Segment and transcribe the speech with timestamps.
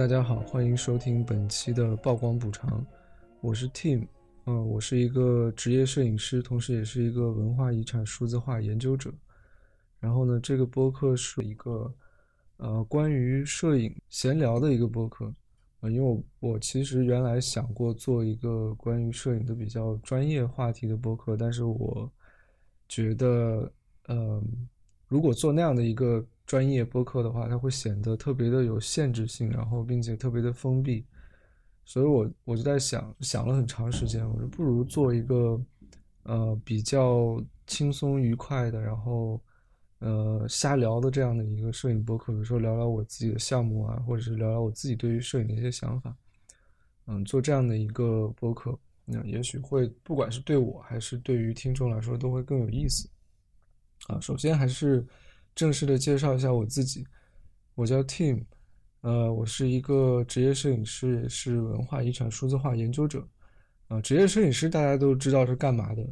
[0.00, 2.82] 大家好，欢迎收听本期的曝光补偿，
[3.42, 4.06] 我是 Tim，
[4.46, 9.12] 嗯，我是一个职业摄影师，同时也是一个文化遗产数字化研究者。
[9.98, 11.94] 然后呢，这个播客是一个
[12.56, 15.30] 呃关于摄影闲聊的一个播客，
[15.80, 22.10] 呃，因为我我其实原来想过做一个关于摄影的比较专业话题的播客，但是我
[22.88, 23.70] 觉得，
[24.06, 24.42] 呃，
[25.10, 31.04] 如果做那样的一个专业播客的话，它会显得特别的有限制性，然后并且特别的封闭，
[31.84, 35.60] 所以我我就在想，想了很长时间，我说不如做一个
[36.22, 39.38] 呃比较轻松愉快的，然后。
[40.02, 46.16] 呃，瞎聊的这样的一个摄影博客，比如说聊聊我自己的项目啊，或者是聊聊我自己对于摄影的一些想法，
[47.06, 53.06] 嗯，做这样的一个博客，那也许会不管是对我还是对于听众来说都会更有意思。
[54.10, 55.06] 啊，首先还是
[55.54, 57.06] 正式的介绍一下我自己，
[57.76, 58.42] 我叫 Tim，
[59.02, 63.24] 呃，我是一个职业摄影师，也是文化遗产数字化研究者。
[63.86, 66.04] 啊，职业摄影师大家都知道是干嘛的。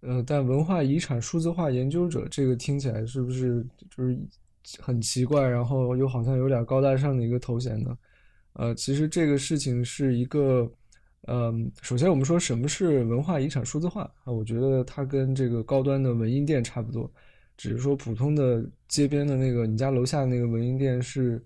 [0.00, 4.16] 呃，但文化遗产数字化研究者这个听起来是不是就是
[4.78, 7.96] 很奇怪，然后又好像有点高大上的一个头衔呢？
[8.52, 10.70] 呃，其实这个事情是一个，
[11.26, 14.32] 嗯，首先我们说什么是文化遗产数字化啊？
[14.32, 17.10] 我觉得它跟这个高端的文印店差不多，
[17.56, 21.42] 只是说普通的街边的那个你家楼下那个文印店是，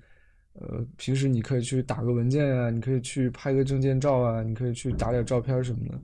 [0.54, 6.00] 呃，平时你可以去打个文件啊，你可以去拍个证件照啊，你可以去打点照片什么的。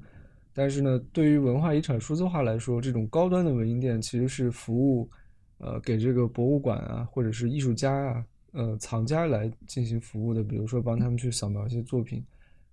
[0.53, 5.11] 但是呢，对于文化遗产数字化来说，这种高端的文印店其实是服务，
[5.59, 10.45] 呃，给这个博物馆啊，或者是艺术家啊，呃，藏家来进行服务的。
[10.45, 12.25] 比如说，帮他们去扫描一些作品，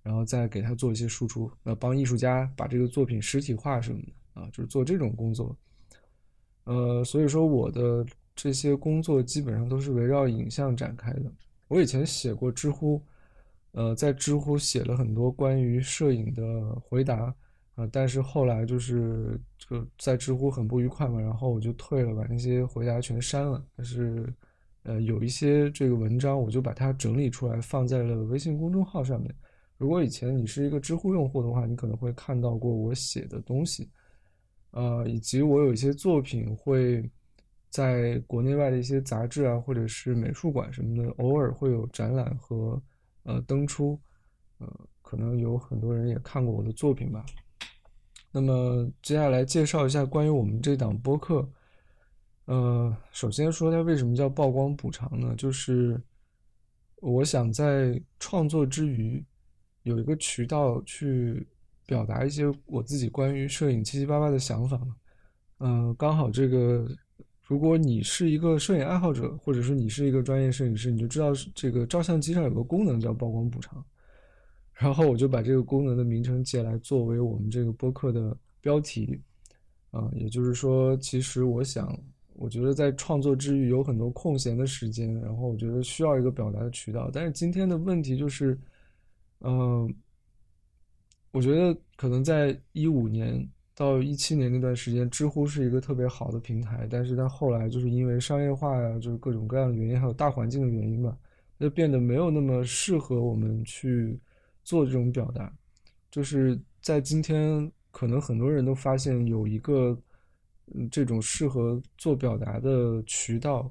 [0.02, 5.56] 然后再给他做一些输出，呃，帮艺术家把这个作品实体化什么的啊，就是做这种工作。
[6.64, 8.04] 呃，所以说我的
[8.34, 11.32] 这些工作基本上都是围绕影像展开的。
[11.68, 13.02] 我以前写过知乎，
[13.72, 17.34] 呃，在知乎写了很多关于摄影的回答。
[17.74, 23.64] 啊，但是后来就是就在知乎很不愉快嘛，然后我就退了，把那些回答全删了。
[23.74, 24.30] 但是，
[24.82, 29.34] 呃，有一些这个文章，我就把它整理出来，放在了微信公众号上面。
[29.82, 33.90] 如果以前你是一个知乎用户的话，你可能会看到过我写的东西，
[34.70, 37.10] 呃，以及我有一些作品会
[37.68, 42.80] 在国内外的一些杂志啊，或者是美术馆什么的，偶尔会有展览和
[43.24, 43.98] 呃登出，
[44.58, 44.68] 呃，
[45.02, 47.26] 可能有很多人也看过我的作品吧。
[48.30, 51.44] 那么接下来介绍一下关于我们这档播客。
[52.44, 55.34] 呃，首先说它为什么叫曝光补偿呢？
[55.36, 56.00] 就是
[57.00, 59.24] 我想在创作之余
[59.82, 61.46] 有一个渠道去
[61.86, 64.96] 表达一些我自己关于摄影七七八八的想法嘛。
[65.58, 66.86] 嗯，刚好这个，
[67.42, 73.84] 如果你是一个摄影爱好者，或者是你是一个专业摄影师，你就知道这个照相机上有个功能叫曝光补偿。
[74.74, 79.20] 然后我就把这个功能的名称借来作为我们这个播客的标题，
[79.90, 81.96] 啊，也就是说，其实我想，
[82.34, 87.08] 我觉得在创作之余有很多空闲的时间，然后我觉得需要一个表达的渠道。
[87.12, 88.58] 但是今天的问题就是，
[89.42, 89.94] 嗯，
[91.30, 101.16] 我觉得可能在一五年到一七年那段时间，知乎是一个特别好的平台，但是它后来就是因为商业化呀，就是各种各样的原因，还有大环境的原因吧，
[101.60, 104.18] 就变得没有那么适合我们去。
[104.64, 105.52] 做这种表达，
[106.08, 110.00] 就是在今天，可能很多人都发现有一个，
[110.72, 113.68] 嗯，这种适合做表达的渠道，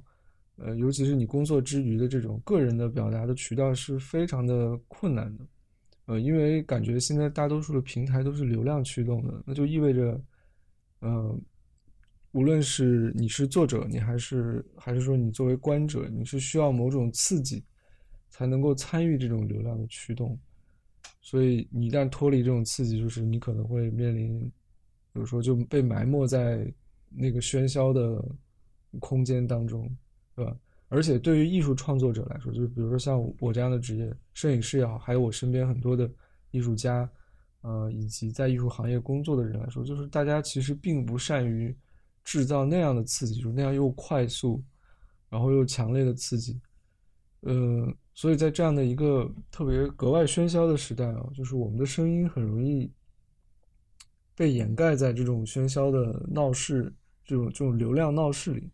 [0.58, 5.46] 呃，尤其是你工作之余的这种个人的表达的渠道是非常的困难的，
[6.06, 10.22] 呃，因为感觉现在大多数的平台都是流量驱动的，那就意味着，
[11.00, 11.40] 呃，
[12.32, 17.64] 无论是你是作者，你还是还是说你作为观者，你是需要某种刺激，
[18.30, 20.38] 才能够参与这种流量的驱动。
[21.22, 24.40] 所以你一旦脱离这种刺激，就是你可能会面临，
[25.14, 26.66] 比如说就被埋没在
[27.10, 28.24] 那个喧嚣的
[29.00, 29.90] 空间当中，
[30.36, 30.58] 对吧？
[30.92, 36.10] 而且对于艺术创作者来说，就是比如说像我这样的职业，摄影师也好，还有我身边很多的
[36.52, 37.10] 艺术家，
[37.62, 41.74] 呃，以及在艺术行业工作的人来说，就是大家其实并不善于
[42.24, 44.62] 制造那样的刺激，就是那样又快速，
[45.30, 46.60] 然后又强烈的刺激，
[47.44, 47.96] 嗯。
[48.14, 52.92] 所以在这样的一个特别格外喧嚣的时代啊，就是我们的声音很容易
[54.36, 56.94] 被掩盖在这种喧嚣的闹市、
[57.24, 58.70] 这种这种流量闹市里，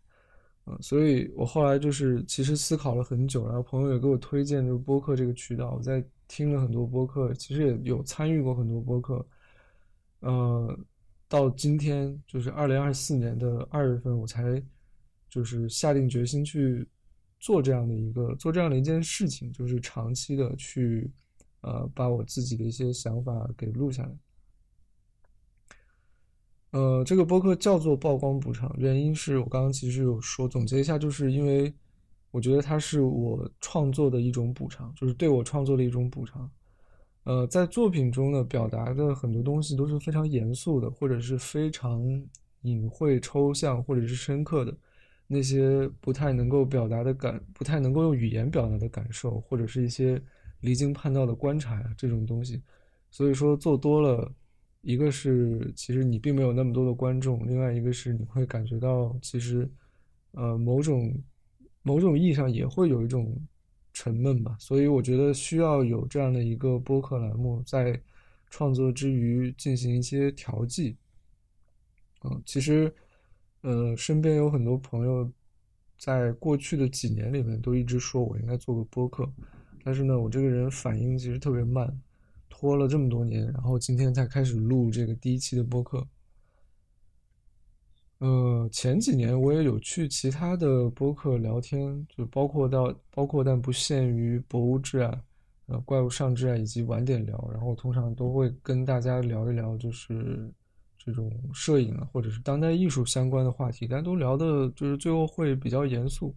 [0.82, 9.26] 所以我后来就是其实思考了很久，然后朋友也给我推荐这个播客这个渠道，我在听了很多播客，其实也有参与过很多播客，
[10.22, 10.80] 呃，
[11.28, 14.62] 到今天就是二零二四年的二月份，我才
[15.30, 16.88] 就是下定决心去。
[17.40, 21.08] 做这样的一个做这样的一件事情，就是长期的去
[21.62, 24.10] 呃把我自己的一些想法给录下来。
[26.72, 31.74] 呃，这个播客叫做曝光补偿，原因是我刚刚其实有说总结一下，就是因为
[32.30, 36.50] 我觉得它是我创作的一种补偿，就是对我创作的一种补偿。
[37.24, 42.02] 呃，在作品中呢，表达的很多东西都是非常严肃的，或者是非常
[42.62, 44.78] 隐晦、抽象，或者是深刻的
[45.26, 50.22] 那些不太能够表达的感，不太能够用语言表达的感受，或者是一些
[50.62, 52.62] 离经叛道的观察呀这种东西。
[53.10, 54.32] 所以说做多了，
[54.88, 59.70] 一个是其实你并没有那么多的观众，另外一个是你会感觉到其实，
[60.32, 61.14] 呃，某种
[61.84, 63.36] 某种意义上也会有一种。
[64.00, 68.00] 沉闷吧，所以我觉得需要有这样的一个播客栏目，在
[68.48, 70.96] 创作之余进行一些调剂。
[72.24, 72.94] 嗯，其实，
[73.62, 75.28] 呃，身边有很多朋友，
[75.98, 79.28] 在过去的几年里面都一直说我应该做个播客，
[79.84, 81.92] 但是呢，我这个人反应其实特别慢，
[82.60, 86.04] 拖了这么多年，然后今天才开始录这个第一期的播客。
[88.18, 95.24] 呃，前几年我也有去其他的播客聊天，就包括到包括但不限于博物志啊，
[95.68, 97.48] 呃，怪物上志啊，以及晚点聊。
[97.52, 100.52] 然后通常都会跟大家聊一聊，就是
[100.98, 106.36] 这种摄影啊，或者是当代艺术相关的话题，但都聊的就是最后会比较严肃。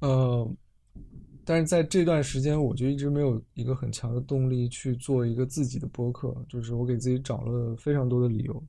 [0.00, 0.54] 呃，
[1.44, 8.62] 但是在这段时间，我就一直没有一个很强的动力去做一个自己的播客，就是我给自己找了非常多的理由。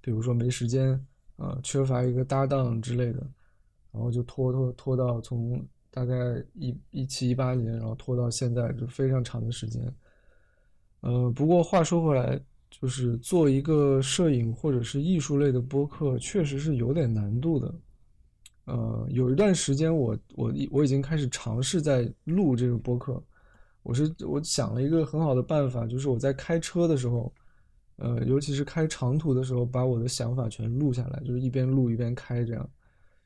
[0.00, 0.98] 比如说没时间，
[1.36, 3.20] 呃，缺乏一个搭档之类的，
[3.92, 6.14] 然后就拖拖拖到从大概
[6.54, 9.82] 一一七一八年，然后拖到现在就非常长的时间。
[11.00, 12.40] 呃，不过话说回来，
[12.70, 17.74] 就是做一个摄影或者是艺术类的播客，确实是有点难度的。
[18.68, 23.20] 呃，有一段时间，我我我已经开始尝试在录这个播客。
[23.82, 27.32] 我是我想了一个很好的办法，就是我在开车的时候。
[28.00, 32.70] 呃，尤其是开长途的时候，把我的想法全录下来，就是一边录一边开这样。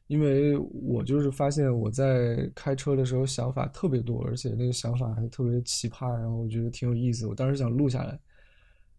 [0.07, 7.27] 因为我就是发现我在开车的时候想法特别多，而且那个想法还特别奇葩，然后我觉得挺有意思。
[7.27, 8.19] 我当时想录下来，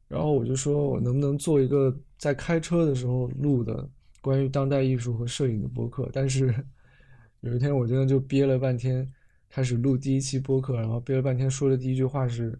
[0.07, 3.89] 然后我就说我能不能做一个在开车的时候录的
[4.23, 6.09] 关于当代艺术和摄影的播客。
[6.13, 6.51] 但是
[7.41, 9.07] 有一天我真的就憋了半天，
[9.49, 12.57] 开始录第一期播客，然后憋了半天说的第一句话是：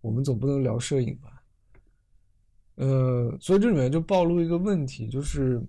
[0.00, 1.42] 我们总不能聊摄影吧？
[2.76, 5.62] 呃，所以这里面就暴露一个问题，就是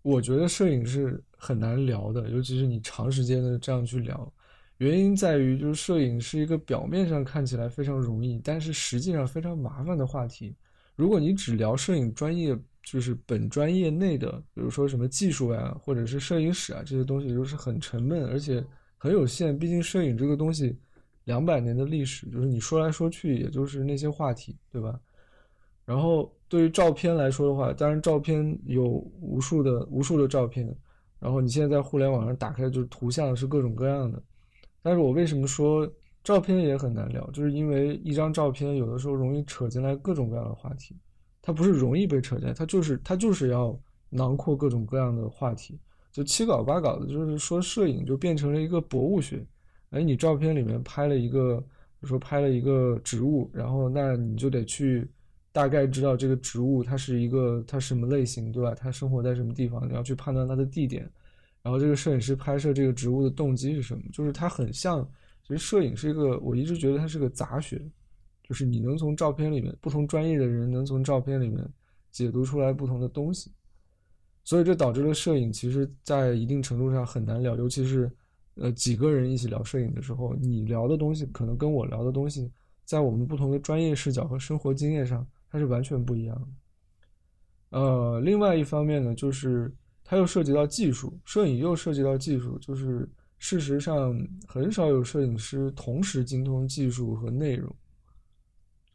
[0.00, 4.32] 我觉得摄影是很难聊的，尤其是你长时间的这样去聊，
[4.78, 10.56] 原因在于就是摄影是一个表面上看起来非常容易，但是实际上非常麻烦的话题。
[10.96, 18.64] 如果你只聊摄影专业，就是本专业内的，比如说什么技术啊，或者是摄影史啊这些东西，都是很沉闷，而且
[18.96, 19.58] 很有限。
[19.58, 20.78] 毕竟摄影这个东西，
[21.24, 25.00] 两百年的历史，就是你说来说去，也就是那些话题，对吧？
[25.84, 28.84] 然后对于照片来说的话，当然照片有
[29.20, 30.64] 无数的无数的照片，
[31.18, 34.22] 然后你现在在互联网上打开就是图像是各种各样的，
[34.80, 40.96] 但是我为什么说照片也很难聊，就是因为一张照片有的时候容易扯进来各种各样的话题，
[41.46, 43.78] 它不是容易被扯淡，它就是它就是要
[44.10, 45.78] 囊括各种各样的话题，
[46.10, 49.46] 就七搞八搞的，就是说摄影就变成了一个博物学，
[49.90, 51.66] 哎，你照片里面拍了一个，比
[52.00, 55.08] 如说拍了一个植物，然后那你就得去。
[55.52, 58.74] 大概知道这个植物它是一个它什么类型，对吧？
[58.74, 59.88] 它生活在什么地方？
[59.88, 61.10] 你要去判断它的地点，
[61.62, 64.02] 然后这个摄影师拍摄这个植物的动机是什么？
[64.12, 65.02] 就是它很像，
[65.46, 67.80] 其实摄影是一个，我一直觉得它是个杂学，
[68.48, 71.68] 就是你能从照片里面，不同专业的人能从照片里面
[72.10, 73.50] 解读出来不同的东西，
[74.44, 78.10] 所以这导致了摄影其实在一定程度上很难聊，尤其是
[78.54, 82.50] 呃几个人一起聊摄影的时候，你聊的东西可能跟我聊的东西，
[82.84, 85.26] 在我们不同的专业视角和生活经验上。
[85.48, 86.36] 它是完全不一样
[87.70, 89.72] 的，呃，另外一方面呢，就是
[90.04, 97.74] 它又涉及到技术，摄影又涉及到技术，就是事实上很少有摄影师同时精通技术和内容，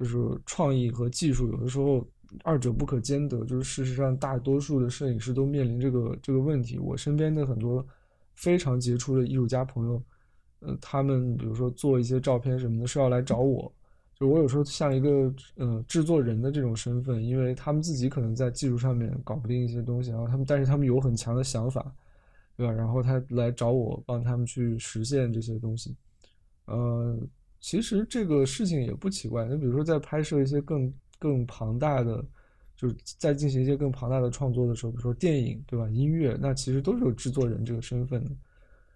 [0.01, 0.17] 就是
[0.47, 2.03] 创意和技术有的时候
[2.43, 6.79] 二者不可兼得，就是事实上大多数的摄影师都面临这个这个问题。
[6.79, 7.85] 我身边的很多
[8.33, 10.01] 非常杰出的艺术家朋友，
[10.61, 13.71] 呃，他们比如说做一些照片什么的，是要来找我。
[14.15, 21.93] 就我有时候像一个呃制作人的这种身份，因为他们自己可能在技术上面搞不定一些东西，然后他们但是他们有很强的想法，
[22.57, 22.73] 对吧？
[22.73, 25.95] 然后他来找我帮他们去实现这些东西。
[26.65, 27.17] 呃，
[27.61, 29.45] 其实这个事情也不奇怪。
[29.45, 32.25] 你比如说在拍摄一些更更庞大的
[32.75, 35.87] 就是在进行一些更庞大的创作的时候，比如说电影，对吧？
[35.89, 38.31] 音乐，那其实都是有制作人这个身份的。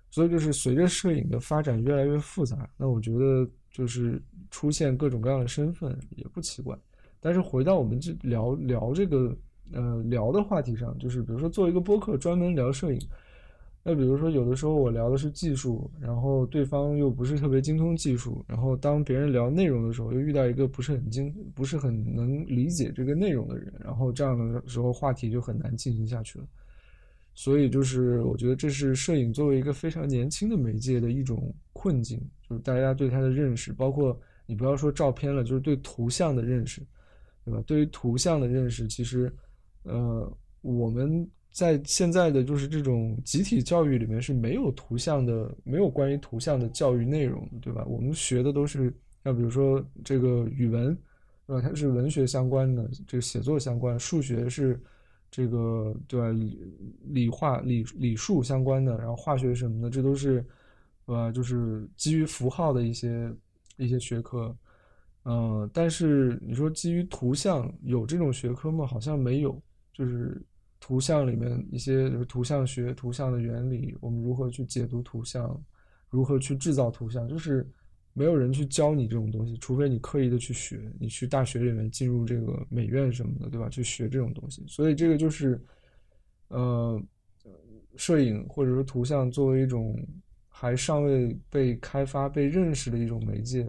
[0.09, 6.77] 所以就是随着摄影的发展越来越复杂，那我觉得就是出现各种各样的身份也不奇怪。
[7.19, 9.37] 但是回到我们这聊聊这个
[9.73, 12.99] 呃聊的话题上，就是比如说做一个播客专门聊摄影。
[13.87, 26.47] 那比如说，有的时候我聊的是技术，然后对方又不是特别精通技术，然后当别人聊内容的时候，又遇到一个不是很精、不是很能理解这个内容的人，然后这样的时候话题就很难进行下去了。
[27.35, 36.81] 所以就是我觉得这是摄影作为一个非常年轻的媒介的一种困境，就是大家对它的认识，包括你不要说照片了，就是对图像的认识，
[37.43, 37.61] 对吧？
[37.67, 39.31] 对于图像的认识，其实，
[39.83, 40.27] 呃，
[40.61, 41.29] 我们。
[41.55, 47.85] 在现在的就是这种集体教育里面是没有图像的，没有关于图像的教育内容，对吧？
[47.87, 48.93] 我们学的都是，
[49.23, 50.93] 像比如说这个语文，
[51.47, 51.61] 对吧？
[51.61, 54.77] 它是文学相关的，这个写作相关；数学是
[55.31, 56.29] 这个，对吧？
[57.05, 60.45] 理化、理理数相关的，然后化学什么的，这都是，
[61.05, 63.33] 呃，就是基于符号的一些
[63.77, 64.53] 一些学科。
[65.23, 68.85] 嗯，但是你说基于图像有这种学科吗？
[68.85, 69.57] 好像没有，
[69.93, 70.41] 就是。
[70.85, 75.59] 图像里面一些就是图像学、图像的原理，我们如何去解读图像，
[76.11, 77.67] 如何去制造图像，就是
[78.13, 83.67] 没有人去教你这种东西，除非你刻意的去学，你去大学里面进入这个美院什么的，对吧？
[83.67, 84.63] 去学这种东西。
[84.67, 85.59] 所以这个就是，
[86.49, 87.01] 呃，
[87.95, 89.97] 摄影或者说图像作为一种
[90.47, 93.67] 还尚未被开发、被认识的一种媒介，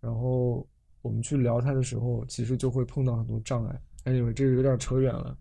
[0.00, 0.66] 然后
[1.02, 3.82] 我们去聊它的时候，其实就会碰到很多障碍。
[4.06, 5.36] Anyway，这个有点扯远了。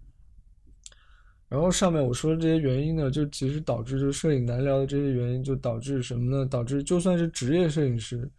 [1.51, 6.46] 然后上面我说的这些原因呢，就其实导致就摄影难聊的这些原因，就导致什么呢？
[6.46, 8.31] 导致就算是职业摄影师，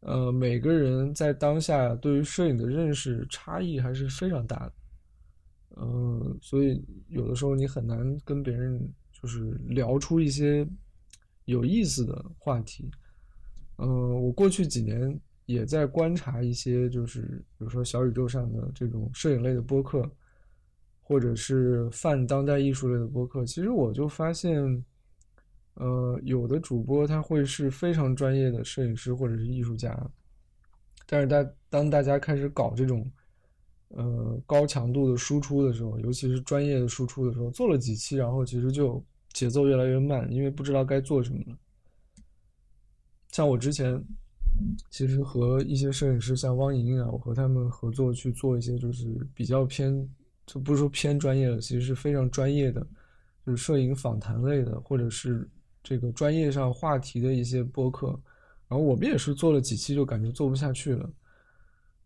[0.00, 4.72] 呃，每个人在当下对于摄影的认识差异还是非常大的，
[5.76, 10.66] 嗯，所以有的时候你很难跟别人就是聊出一些
[11.44, 12.90] 有意思的话题。
[13.78, 15.16] 嗯，我过去几年
[15.46, 17.20] 也在观察一些，就是
[17.56, 20.10] 比如说小宇宙上的这种摄影类的播客。
[21.10, 24.84] 或者是泛当代艺术类的播客，其实我就发现，
[25.74, 30.08] 呃，有的主播他会是非常专业的摄影师或者是艺术家，
[31.08, 33.04] 但是大当大家开始搞这种，
[33.88, 41.58] 呃，高强度的输出的时候，尤其是专业的输出的时候，做了几期，然后其实就节奏越来越慢，因为不知道该做什么了。
[43.32, 44.00] 像我之前，
[44.90, 50.08] 其实和一些摄影师，像汪莹啊，我和他们合作去做一些就是比较偏。
[50.52, 52.84] 就不是说偏专业的，其实是非常专业的，
[53.46, 55.48] 就是摄影访谈类的，或者是
[55.80, 58.08] 这个专业上话题的一些播客。
[58.66, 61.08] 然后我们也是做了几期，就感觉做不下去了。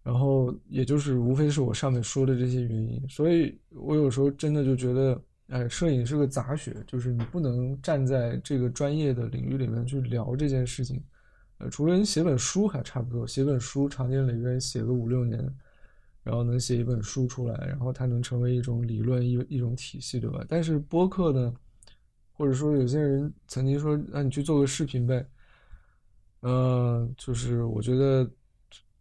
[0.03, 3.03] 然后也就是无非是我上面说的这些原因。
[3.09, 11.03] 所以我有时候真的就觉得，哎，摄影是个杂学，就是你不能站在这个专业的领域里面去聊这件事情。
[11.57, 15.51] 呃，除了你写本书还差不多，写本书长年累月写个五六年。
[16.25, 20.43] 然后能写一本书出来，然后它能成为一种理论，一一种体系，对吧？
[20.49, 21.54] 但是播客呢，
[22.33, 25.28] 或者说有些人曾经说，那你去做个视频呗，
[26.40, 28.28] 呃，就是我觉得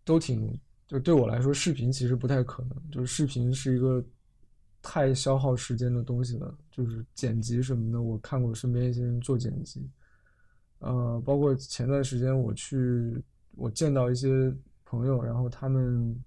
[0.04, 0.54] 都挺，
[0.86, 4.04] 就对我来说，视频其实不太可能，就是视频是一个
[4.82, 9.90] 太消耗时间的东西了，就是剪辑什么的，我看过身边一些人做剪辑，
[10.80, 13.24] 呃，包括前段时间我去，
[13.56, 14.54] 我见到一些
[14.84, 16.22] 朋友，然后他们。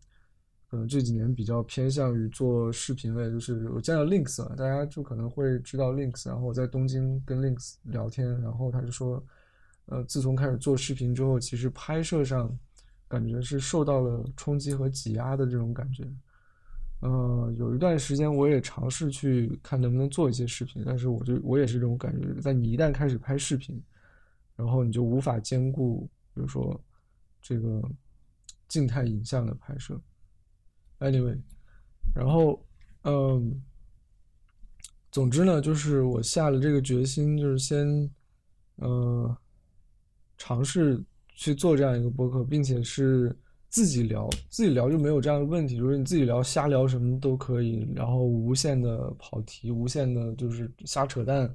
[0.68, 6.28] 可能这几年比较偏向于做视频类，就是我见到 Links 了，大家就可能会知道 Links。
[6.28, 9.24] 然后我在东京跟 Links 聊天，然后他就说，
[9.86, 12.52] 呃，自从开始做视频之后，其实拍摄上
[13.06, 16.04] 感觉是受到了冲击和挤压的这种感觉。
[17.00, 23.80] 呃，有一段时间我也尝试去看能不能做一些视频，但是我就我也是这种感觉，在你一旦开始拍视频，
[24.56, 26.78] 然后你就无法兼顾，比如说
[27.40, 27.80] 这个
[28.66, 29.96] 静态影像的拍摄。
[30.98, 31.38] Anyway，
[32.14, 32.58] 然后，
[33.02, 33.62] 嗯，
[35.12, 37.86] 总之呢，就是我下了这个决心，就是先，
[38.76, 39.36] 呃，
[40.38, 40.98] 尝试
[41.34, 43.38] 去做这样一个播客，并且是
[43.68, 51.54] 自己聊，自己聊就没有这样的问题，就是你自己聊，瞎聊什么都可以，然后无限的跑题，无限的就是瞎扯淡。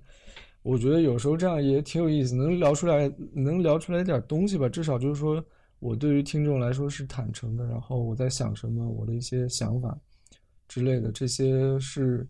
[0.61, 5.43] 我觉得有时候这样也挺有意思，能聊出来，能聊出来一点东西吧，至少就是说。
[5.81, 9.97] 我对于听众来说是坦诚的，然后我在想什么，我的一些想法
[10.67, 12.25] 之类的，这些是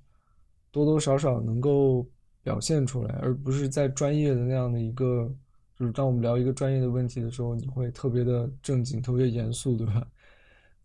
[0.72, 2.08] 多多少少能够
[2.41, 5.29] 表现出来，而不是在专业的那样的一个，
[5.77, 10.08] 就是当我们聊一个专业的问题的时候，你会特别的正经、特别严肃，对吧？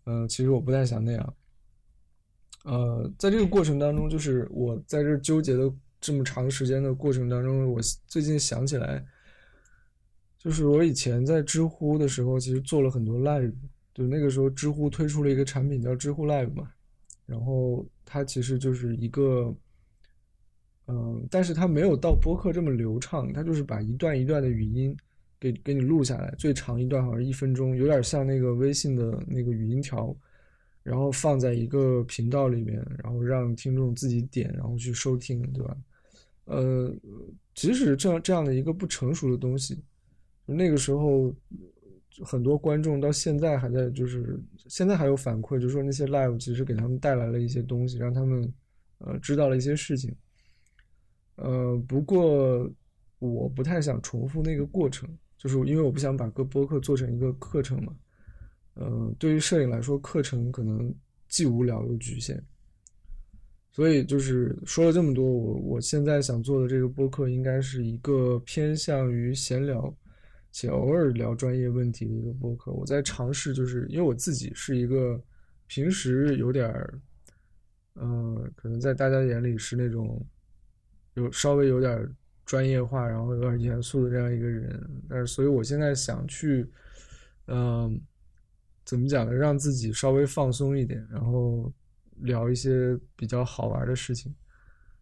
[0.07, 1.35] 嗯，其实我不太想那样。
[2.65, 9.05] 呃，在这个过程当中，就是我在这纠结的这么长时间的过程当中，我最近想起来，
[10.47, 13.53] 就是我以前在知乎的时候，其实做了很多 live，
[13.93, 16.71] 就那个时候知乎推出了一个产品叫知乎 live 嘛，
[17.27, 19.53] 然后它其实就是一个，
[20.87, 24.97] 嗯，但是它没有到播客这么流畅，它就是把一段一段的语音
[25.41, 30.17] 给给你录下来，最长一段好像一分钟，有点像那个微信的那个语音条。
[30.85, 35.77] 然后放在一个频道里面，然后让听众自己点，然后去收听，对吧？
[36.45, 36.95] 呃，
[37.57, 39.83] 即使这样这样的一个不成熟的东西，
[40.47, 41.35] 那个时候
[42.25, 48.53] 很多观众到现在还在，就是现在还有反馈，就说那些 live 其实给他们带来了一些东西，让他们
[48.99, 50.15] 呃知道了一些事情。
[51.35, 52.71] 呃，不过
[53.19, 57.95] 我不太想重复那个过程，就是因为我不想把个播客做成一个课程嘛。
[58.77, 60.95] 嗯，对于摄影来说，课程可能
[61.29, 62.43] 既无聊又局限，
[63.73, 69.95] 所以就是说了这么多，我我现在想做的这个播客，应该是一个偏向于闲聊，
[70.59, 72.73] 且偶尔聊专业问题的一个播客。
[72.73, 75.23] 我在尝试，就是因为我自己是一个
[75.67, 76.99] 平时有点儿，
[77.97, 80.25] 嗯，可能在大家眼里是那种
[81.13, 82.09] 有稍微有点
[82.47, 86.67] 专业化，然后有点严肃的这样一个人，但是，所以我现在想去，
[87.49, 88.01] 嗯。
[88.87, 89.33] 怎么讲呢？
[89.35, 91.73] 让自己稍微放松一点，然后
[92.19, 94.33] 聊一些比较好玩的事情。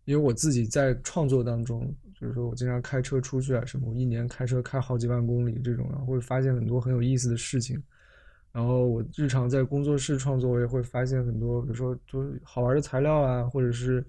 [0.06, 7.82] 因为我自己在创作当中，就是说我经常开车出去啊什么，我一年开车开好几万公里这种，然后会发现很多很有意思的事情。
[8.52, 14.04] 然后我日常在工作室创作，我也会发现很多，比如说就是好玩的材料啊，或者是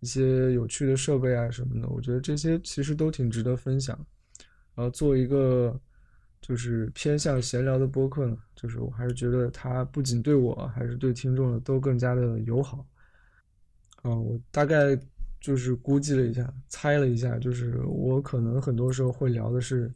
[0.00, 1.88] 一些有趣的设备啊什么的。
[1.88, 3.98] 我觉得这些其实都挺值得分享。
[4.74, 5.78] 然后做一个。
[6.40, 12.86] 就是偏向闲聊的播客呢，就是我还是觉得它不仅对我，还是对听众的都更加的友好。
[14.02, 14.96] 啊，我大概
[15.40, 19.92] 就是估计了一下，猜了一下，就是我可能很多时候会聊的是，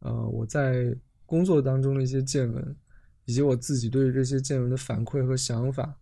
[0.00, 2.76] 呃，我在工作当中的一些见闻，
[3.24, 5.94] 以及我自己对于这些见闻的反馈和想法。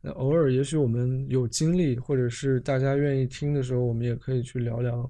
[0.00, 5.08] 那偶尔也许我们有精力，或者是大家愿意听的时候，我们也可以去聊聊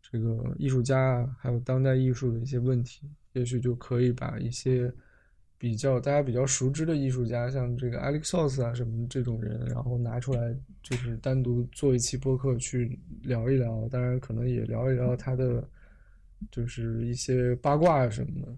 [0.00, 3.10] 这个艺术家啊还有当代艺术的一些问题。
[3.32, 4.92] 也许就可以把一些
[5.58, 13.88] 比较大家比较熟知的艺术家，像这个 Alex Soss 啊什么这种人，然后拿出来就是单独做一期播客去聊一聊。
[13.88, 15.68] 当然，可能也聊一聊他的
[16.50, 18.56] 就是一些八卦什么的。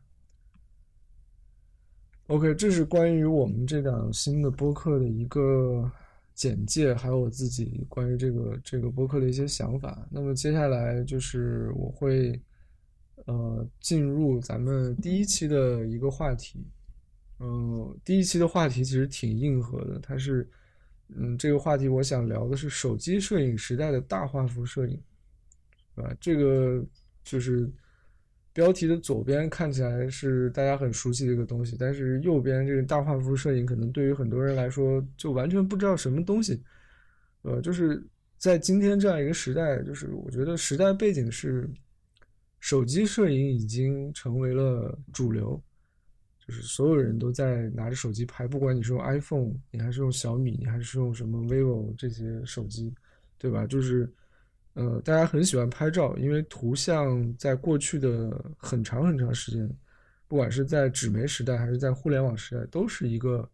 [2.26, 5.90] OK，这是关于我们这档新的播客的一个
[6.34, 10.06] 简介，还有我自己关于这个这个播客的一些想法。
[10.10, 12.40] 那么接下来就是我会。
[13.26, 16.66] 呃，进入咱们第一期的一个话题，
[17.40, 20.48] 嗯，第一期的话题其实挺硬核的，它是，
[21.08, 25.02] 嗯，这个话题我想聊的是手机摄影时代的大画幅摄影，
[25.96, 26.14] 对吧？
[26.20, 26.84] 这个
[27.24, 27.70] 就是
[28.52, 36.62] 标题的左边看起来是大家很熟悉的一个东西，但是右边这个大画幅摄影可能对于很多人来说就完全不知道什么东西，
[37.42, 41.68] 呃，就是在今天这样一个时代，就是我觉得时代背景是。
[42.62, 45.58] 手机摄影已经成为了主流，
[46.50, 52.92] 就是所有人都在拿着手机拍，不管你是用 iPhone，你还是用小米，你还是用什么 vivo 这些手机，
[53.38, 53.64] 对吧？
[53.68, 54.12] 就是，
[54.74, 59.70] 呃，大家很喜欢拍照，因为图像在过去的很长很长时间，
[60.26, 63.48] 不管是在纸媒时代还是在互联网时代，都是一个，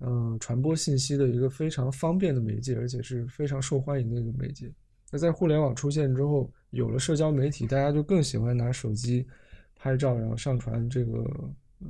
[0.00, 4.70] 嗯，传播信息的一个非常方便的媒介，而且是非常受欢迎的一个媒介。
[5.10, 9.26] 那在互联网出现之后，有了社交媒体，大家就更喜欢拿手机
[9.74, 11.24] 拍照，然后上传这个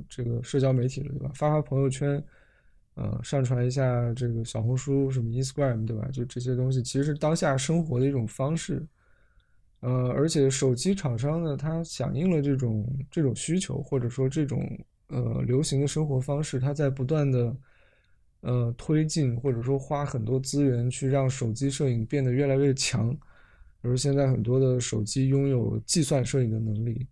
[0.09, 1.31] 这个社交媒体了，对吧？
[1.33, 2.23] 发发朋友圈，
[2.95, 6.07] 呃，上传一下这个小红书什么 Instagram，对吧？
[6.11, 8.85] 就这些东西，其实是当下生活的一种方式。
[9.81, 14.67] 呃，而且手机厂商呢，它响应了这种这种需求，或者说这种
[15.07, 17.55] 呃流行的生活方式，它在不断的。
[18.41, 23.11] 呃，推进或者说花很多资源去让手机摄影变得越来越强，
[23.81, 27.05] 比如现在很多的手机拥有计算摄影的能力，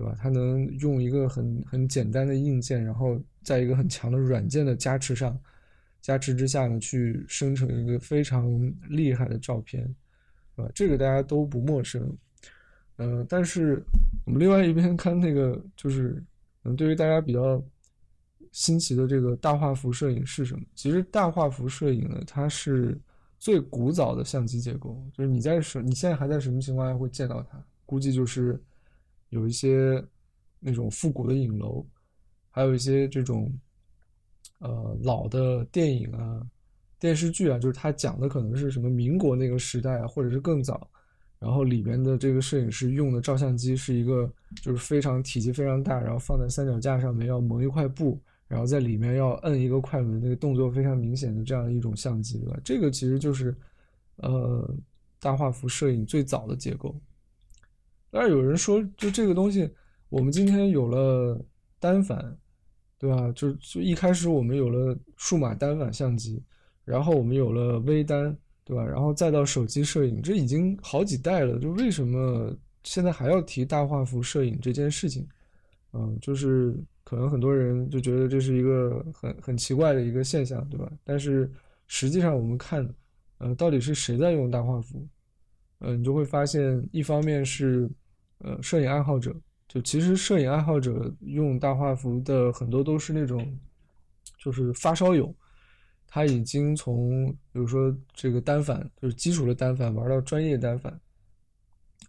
[0.00, 0.16] 对吧？
[0.18, 5.38] 它能用一个很很简单的硬件，然后在一个很强的软件的加持上，
[6.00, 8.50] 加持之下呢，去生成一个非常
[8.88, 9.84] 厉害的照片，
[10.56, 12.16] 啊，这个大家都不陌生。
[12.96, 13.82] 呃，但是
[14.24, 16.22] 我们另外一边看那个，就是
[16.64, 17.62] 嗯，对于大家比较。
[18.52, 20.64] 新奇的这个大画幅摄影是什么？
[20.74, 22.98] 其实大画幅摄影呢，它是
[23.38, 25.00] 最古早的相机结构。
[25.12, 27.64] 就是你在什，你现在还在什么情况下会见到它？
[27.86, 28.60] 估计就是
[29.30, 30.00] 有一些
[30.60, 31.84] 那种复古的影楼，
[32.50, 33.50] 还有一些这种
[34.58, 36.46] 呃老的电影啊，
[36.98, 40.90] 电视剧啊，就是它讲的可能是什么民国那个时代啊，或者是更早，
[41.38, 44.30] 然后里边的这个摄影师用的照相机是一个
[44.62, 52.60] 就是非常体积非常大，然后放在三脚架上面要蒙一块布，然后在里面要摁一个快门，那个动作非常明显的这样一种相机，对吧？
[52.64, 53.56] 这个其实就是
[54.16, 54.68] 呃
[55.20, 56.94] 大画幅摄影最早的结构。
[58.10, 59.70] 但是有人说，就这个东西，
[60.08, 61.40] 我们今天有了
[61.78, 62.36] 单反，
[62.98, 63.30] 对吧？
[63.36, 66.42] 就就一开始我们有了数码单反相机，
[66.84, 68.84] 然后我们有了微单，对吧？
[68.84, 71.58] 然后再到手机摄影，这已经好几代了。
[71.60, 75.24] 就为什么现在还要提大画幅摄影这件事情？
[75.92, 80.90] 嗯，就是可能很多人就觉得这是一个很很奇怪的一个现象，对吧？
[81.04, 81.48] 但是
[81.86, 82.86] 实际上我们看，
[83.38, 85.06] 呃，到底是谁在用大画幅？
[85.78, 87.88] 嗯，你就会发现，一方面是。
[88.40, 89.34] 呃，摄影爱好者
[89.68, 93.58] 就其实摄影爱好者用大画幅的很多都是那种，
[94.38, 95.32] 就是发烧友，
[96.06, 100.98] 他已经从比如说这个单反就是基础的单反玩到专业单反，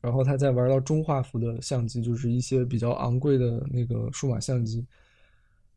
[0.02, 4.88] 然后他再玩到中画幅的相机，就是一些比较昂贵的那个数码相机，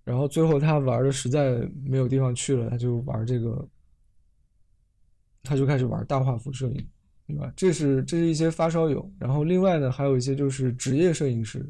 [0.05, 3.69] 然后最后他玩的实在没有地方去了，他就玩这个，
[5.43, 6.89] 他就开始玩大画幅摄影。
[7.27, 7.53] 对吧？
[7.57, 11.65] 这是这是一些发烧友，然后另外呢，还有一些就是职业摄影师。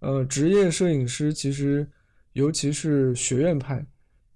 [0.00, 1.88] 呃，职业摄影师其实，
[2.32, 3.84] 尤其是学院派，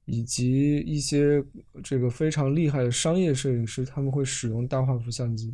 [0.04, 1.44] 以及一些
[1.82, 5.52] 这个非常厉害的商业摄影师，他们会使用大画幅相机。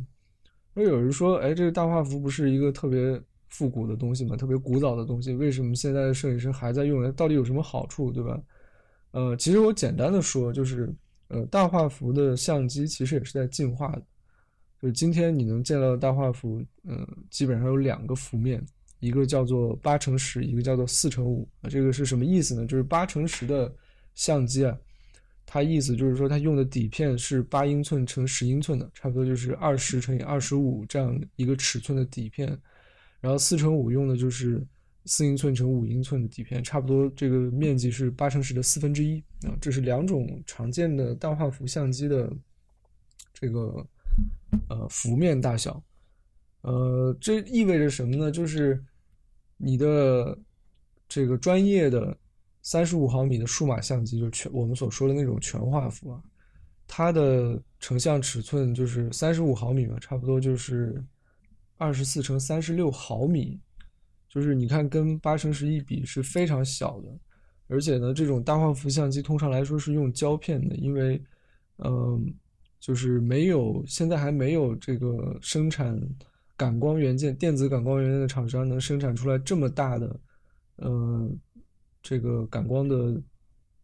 [0.73, 4.37] 那有人说，哎，这个大画幅不是一个特别复古的东西吗？
[4.37, 7.11] 特别古早的东西，为什么现在的摄影师还在用？
[7.13, 8.41] 到底有什么好处，对吧？
[9.11, 10.93] 呃，其实我简单的说，就是
[11.27, 14.03] 呃，大画幅的相机其实也是在进化的。
[14.83, 18.61] 就今天你能见到的大画幅，嗯，基本上有两个幅面，
[18.99, 21.47] 一个叫做八乘十，一个叫做四乘五。
[21.69, 22.67] 这个是什么意思呢？
[22.67, 23.73] 就是八乘十的
[24.13, 24.77] 相机啊，
[25.45, 32.49] 它意思就是说它用的底片是八英寸乘十英寸的，差不多就是二十乘以二十五这样一个尺寸的底片。
[33.21, 34.61] 然后四乘五用的就是
[35.05, 39.23] 四英寸乘五英寸的底片，差不多这个面积是八乘十的四分之一。
[39.47, 42.29] 啊，这是两种常见的大画幅相机的
[43.33, 43.87] 这个。
[44.69, 45.83] 呃，幅面大小，
[46.61, 48.31] 呃，这意味着什么呢？
[48.31, 48.83] 就是
[49.57, 50.37] 你的
[51.07, 52.17] 这个专业的
[52.61, 56.21] 三十五毫米的数码相机，就是全我们所说的那种全画幅啊，
[56.87, 61.03] 它的成像尺寸就是三十五毫米嘛，差不多就是
[61.77, 63.59] 二十四乘三十六毫米，
[64.29, 67.07] 就是你看跟八乘十一比是非常小的，
[67.67, 71.21] 而且呢，这种大画幅相机通常来说是用胶片的，因为，
[71.77, 72.33] 嗯。
[72.83, 75.97] 就是没有，现在还没有这个生产
[76.57, 80.19] 感光元件、电子感光元件的厂商能生产出来这么大的，
[80.75, 81.31] 呃，
[82.01, 83.15] 这个感光的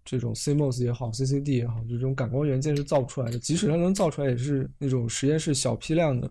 [0.03, 3.39] 这种 CMOS 也好、CCD 也好，就这种感光元件是造不出来的。
[3.39, 6.29] 即使它能造出来，也是那种实验室小批量的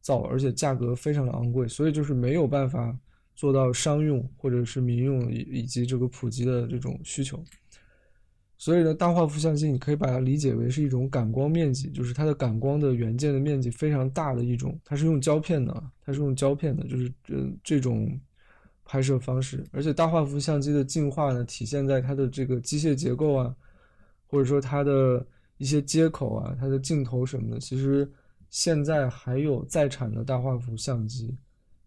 [0.00, 2.96] 造，而且价格非常的昂贵，所以就是没有办法
[3.34, 7.42] 做到商用或者是民用以以及这个普及的这种需求。
[8.56, 14.78] 所以呢，大画幅相机你可以把它理解为是一种感光面积，就是它的感光的元件的面积非常大的一种。
[14.84, 18.18] 它是用胶片的，它是用胶片的，就是这这种
[18.84, 19.66] 拍摄方式。
[19.72, 23.54] 而且大画幅相机的进化呢，体现在它的这个机械结构啊，
[24.26, 25.26] 或者说它的
[25.58, 27.58] 一些接口啊，它的镜头什么的。
[27.58, 28.08] 其实
[28.50, 31.36] 现在还有在产的大画幅相机，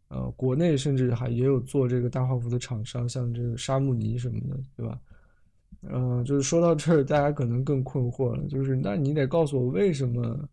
[0.10, 5.00] 呃，国内甚至还也有做这个大画幅的厂商，像这个沙姆尼什么的，对吧？
[5.90, 10.50] 嗯，就是说到这儿，大家可能更困惑了，就是那你得告诉我为什么，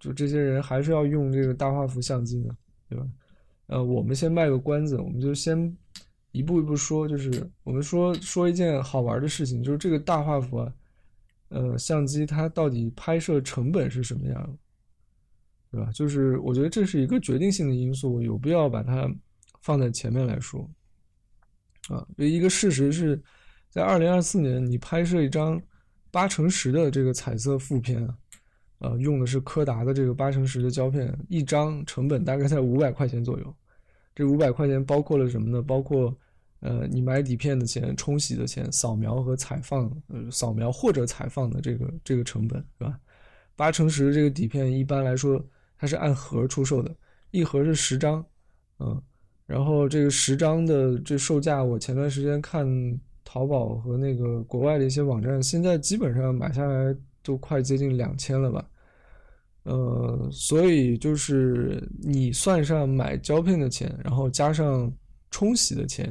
[0.00, 2.56] 就这些人还是要用这个大画幅相机呢，
[2.88, 3.06] 对吧？
[3.66, 5.72] 呃，我们先卖个关子，我们就先
[6.32, 10.72] 一步一步说，就是我们说说一件好玩的事情，就是这个大画幅啊，
[11.50, 14.58] 呃，相机它到底拍摄成本是什么样，
[15.70, 15.88] 对吧？
[15.92, 19.08] 就是我觉得这是一个决定性的因素，有必要把它
[19.62, 20.68] 放在前面来说，
[21.90, 23.22] 啊，一个事实是。
[23.74, 25.60] 在二零二四年，你拍摄一张
[26.12, 28.14] 八乘十的这个彩色负片啊，
[28.78, 33.56] 呃，用的是柯达的这个八乘十的胶片，一张成本大概在五百块钱左右。
[34.14, 35.60] 这五百块钱包括了什么呢？
[35.60, 36.16] 包括
[36.60, 42.96] 呃，你买底片的钱、冲洗的钱、扫描和采放，呃，扫描或者采放的这个这个成本，是吧？
[43.56, 45.44] 八乘十这个底片一般来说
[45.76, 46.94] 它是按盒出售的，
[47.32, 48.24] 一盒是十张，
[48.78, 49.02] 嗯，
[49.46, 52.64] 然后这个十张的这售价，我前段时间看。
[53.34, 58.64] 淘宝和那个国外的一些网站，现在基本上买下来都快接近两千了吧？
[59.64, 64.92] 呃，所以就是你算上买胶片的钱，然后加上
[65.32, 66.06] 冲洗的钱，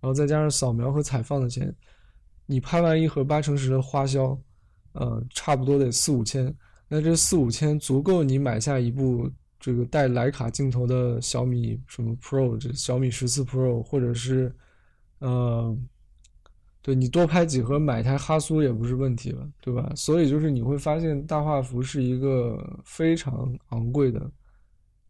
[0.00, 1.72] 然后再加上扫描和采放的钱，
[2.46, 4.36] 你拍完一盒八乘十的花销，
[4.94, 6.52] 呃，差不多得四五千。
[6.88, 14.52] 那这四五千足够你买下一部这个带徕卡镜头的小米什么 Pro，这小米十四 Pro，或者是，
[15.20, 15.78] 呃，
[16.86, 19.92] 对你多拍几盒买台哈苏也不是问题了，对吧？
[19.96, 24.30] 所以就是你会发现大画幅是一个非常昂贵的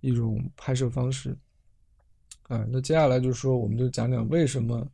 [0.01, 1.37] 一种拍摄方式。
[2.45, 4.91] 啊，那接下来就是说，我们就讲讲为什么，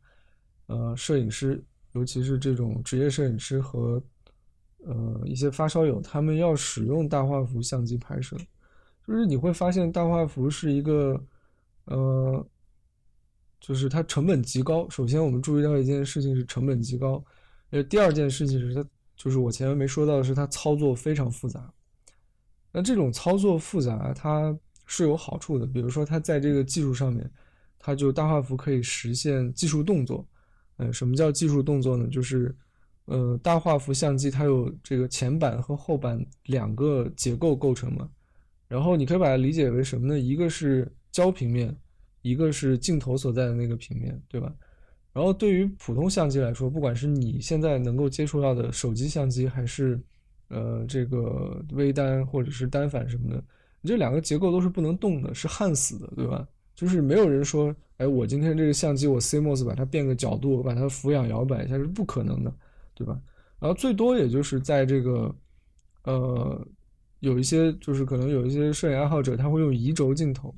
[0.65, 4.03] 呃，摄影师，尤其是这种职业摄影师和，
[4.79, 8.35] 呃，一些发烧友，他们要使用大画幅相机拍摄，
[9.07, 11.17] 就是你会发现大画幅是一个，
[11.85, 12.45] 呃，
[13.63, 14.85] 就是它成本极高。
[14.89, 17.23] 首先，我们注意到一件事情是成本极高，
[17.69, 21.73] 呃，第二件事情是它，就是我前面没说到的是它操作非常复杂。
[22.73, 24.53] 那这种操作复杂，它
[24.85, 27.31] 是有好处的，比如说它在这个技术上面。
[27.85, 30.25] 它就大画幅可以实现技术动作，
[30.77, 32.07] 嗯，什么叫技术动作呢？
[32.07, 32.55] 就是，
[33.03, 38.09] 呃，大画幅相机它有这个前板和后板两个结构构成嘛，
[38.69, 40.17] 然后你可以把它理解为什么呢？
[40.17, 41.77] 一个是焦平面，
[42.23, 44.51] 一个是镜头所在的那个平面，对吧？
[45.13, 50.01] 然后对于普通相机来说，不管是你现在能够接触到的手机相机，还是
[50.47, 53.43] 呃这个微单或者是单反什么的，
[53.81, 56.47] 你这两个结构都是不能动的，是焊死的，对吧？
[56.73, 62.51] 就是没有人说，哎，我今天这个相机，我 CMOS 把它变个角度，我把它俯仰摇摆一下是不可能的，
[62.95, 63.21] 对吧？
[63.59, 65.35] 然后最多也就是在这个，
[66.05, 66.67] 呃，
[67.19, 70.53] 有一些就是可能有一些摄影爱好者他会用移轴镜头，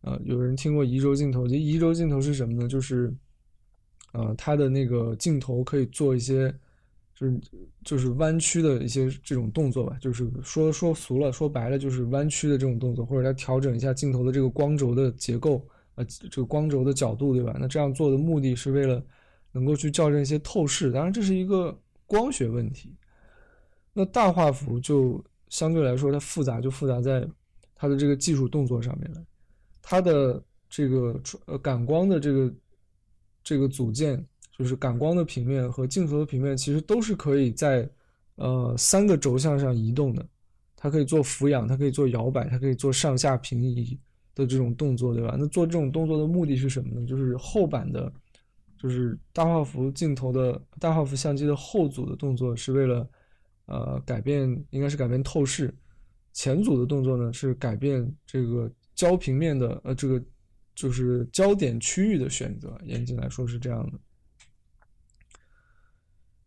[0.00, 1.48] 啊，有人听过移轴镜头？
[1.48, 2.68] 这移轴镜头是什么呢？
[2.68, 3.12] 就是，
[4.12, 6.54] 呃，它的那个镜头可以做一些。
[7.12, 7.40] 就是
[7.84, 15.62] 就是弯曲的一些这种动作吧，就是说说俗了，说白了就是弯曲的这种动作，或者来调整一下镜头的这个光轴的结构，
[15.96, 17.54] 呃，这个光轴的角度，对吧？
[17.60, 19.04] 那这样做的目的是为了
[19.52, 22.96] 能够去校正一些透视，当然这是一个光学问题。
[23.92, 27.28] 那大画幅就相对来说它复杂，就复杂在
[27.74, 29.22] 它的这个技术动作上面了，
[29.90, 32.54] 它的这个呃感光的这个
[33.42, 34.24] 这个组件。
[34.58, 37.88] 就是感光的平面和镜头的平面其实都是可以在，
[38.34, 40.28] 呃三个轴向上移动的，
[40.76, 43.98] 它可以做俯仰，它可以做摇摆，它可以做上下平移
[44.34, 45.34] 的这种动作，对吧？
[45.38, 47.06] 那做这种动作的目的是什么呢？
[47.06, 48.12] 就是后板的，
[48.76, 53.08] 就是大画幅镜头的大画幅相机的后组的动作是为了，
[53.64, 55.74] 呃改变应该是改变透视，
[56.34, 60.22] 前组的动作呢是改变这个焦平面的呃这个
[60.74, 63.98] 就是焦点区域的选择，严谨来说是这样的。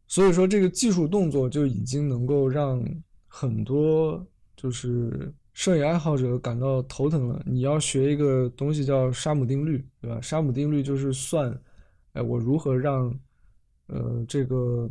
[0.07, 2.85] 所以说，这个技术动作就已经能够让
[3.27, 4.23] 很多
[4.55, 7.41] 就是摄影爱好者感到头疼了。
[7.43, 10.21] 你要学一个东西叫沙姆定律，对吧？
[10.21, 11.59] 沙姆定律就是算，
[12.11, 13.19] 哎，我如何让，
[13.87, 14.87] 呃，这个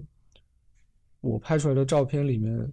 [1.20, 2.72] 我拍出来的照片里面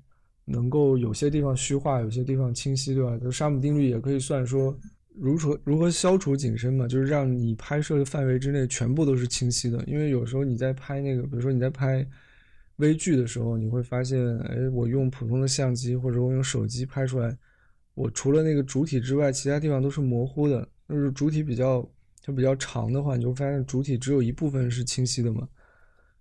[0.50, 3.18] 能够有些地方虚化，有些地方清晰，对吧？
[3.20, 4.78] 就沙姆定律也可以算说，
[5.16, 9.84] 如何如何消除景深嘛，就是让你拍摄的范围之内全部都是清晰的。
[9.86, 12.06] 因为有时候你在拍那个，比如说你在拍。
[12.80, 17.38] 微距的时候，你会发现，哎，我用普通的相机或者我用手机拍出来，
[17.94, 20.66] 我除了那个主体之外，其他地方都是模糊的。
[20.88, 21.86] 就是主体比较
[22.24, 25.46] 它比较长的话，你就发现主体只有一部分是清晰的嘛。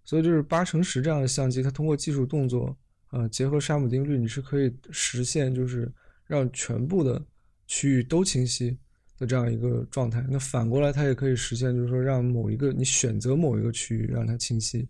[0.05, 2.77] 所以就是八乘十这样的相机，它通过技术动作，
[3.11, 5.91] 呃，结合沙姆定律，你是可以实现就是
[6.27, 7.23] 让全部的
[7.67, 8.77] 区域都清晰
[9.19, 10.25] 的这样一个状态。
[10.29, 14.89] 那反过来，它也可以实现，就是说让某一个你选择某一个区域让它清晰。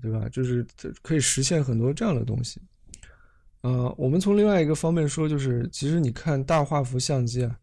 [0.00, 0.28] 对吧？
[0.28, 0.64] 就是
[1.02, 2.60] 可以实现很多这样的东西。
[3.62, 7.58] 呃，我们从另外一个方面说，就是其实你看大画幅相机啊，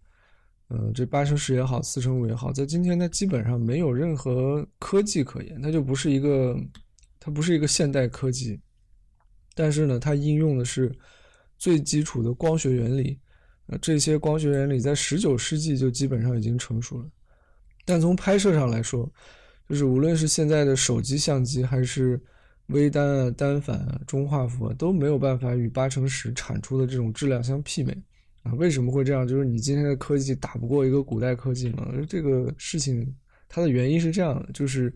[0.68, 6.60] 嗯，这八乘十也好，四乘五也好，在今天它基本上没有任何科技可言，它就不是一个，
[7.22, 8.60] 它不是一个现代科技。
[9.56, 10.96] 但是呢，它应用的是
[11.58, 13.18] 最基础的光学原理。
[13.68, 17.06] 呃，这些光学原理在十九世纪就基本上已经成熟了。
[17.84, 19.12] 但从拍摄上来说，
[19.68, 22.22] 就是无论是现在的手机相机，还是
[22.68, 27.96] 微单啊、单反啊、中画幅啊，都没有办法与八乘十产出的这种质量相媲美
[28.44, 28.54] 啊。
[28.54, 29.28] 为什么会这样？
[29.28, 31.92] 就是你今天的科技打不过一个古代科技嘛。
[32.08, 33.12] 这个事情
[33.50, 34.94] 它的原因是这样的，就是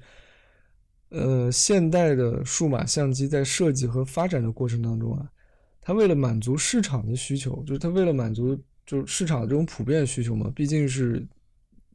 [1.09, 5.29] 呃，现代的数码相机在设计和发展的过程当中啊，
[5.81, 11.25] 它为了满足市场的需求，就是它为了满足就是市场这种普遍需求嘛，毕竟是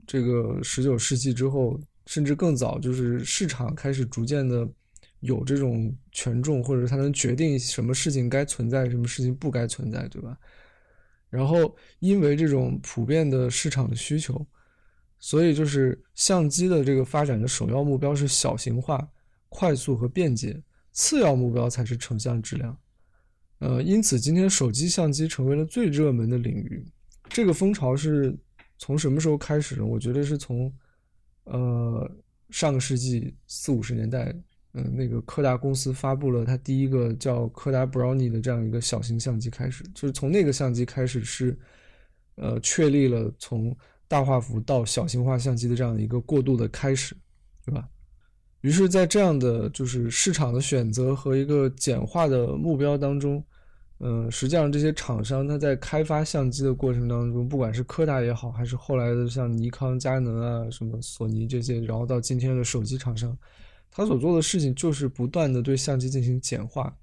[0.07, 1.81] 这个十九世纪之后。
[2.07, 4.69] 甚至更早，就是市场开始逐渐的
[5.21, 10.37] 有这种权重，或者它能决定什么事情该存在，什么事情不该存在，对吧？
[11.31, 14.47] 然后因为这种普遍的市场的需求，
[15.25, 19.09] 所以就是相机的这个发展的首要目标是小型化、
[19.49, 22.77] 快速和便捷，次要目标才是成像质量。
[23.61, 26.85] 呃，因此今天手机相机成为了最热门的领域。
[27.31, 28.37] 这个风潮是
[28.77, 29.87] 从什么时候开始的？
[29.87, 30.71] 我觉得是从
[31.45, 32.07] 呃
[32.51, 34.31] 上个世纪四五十年代，
[34.75, 41.59] 嗯，那个柯达公司发布了它第一个叫柯达 Brownie 的这样一个小型相机开始，就是从那个相机开始是
[42.35, 43.75] 呃确立了从
[44.09, 47.17] 大画幅到小型化相机的这样一个过渡的开始，
[47.65, 47.89] 对吧？
[48.61, 53.45] 于是，在这样的就是市场的选择和一个简化的目标当中，
[53.99, 63.37] 嗯，实际上这些厂商他在开发相机的过程当中，不管是柯达也好，还是后来的像尼康、佳能啊、什么索尼这些，然后到今天的手机厂商，
[63.91, 66.95] 他所做的事情就是不断的对相机进行简化。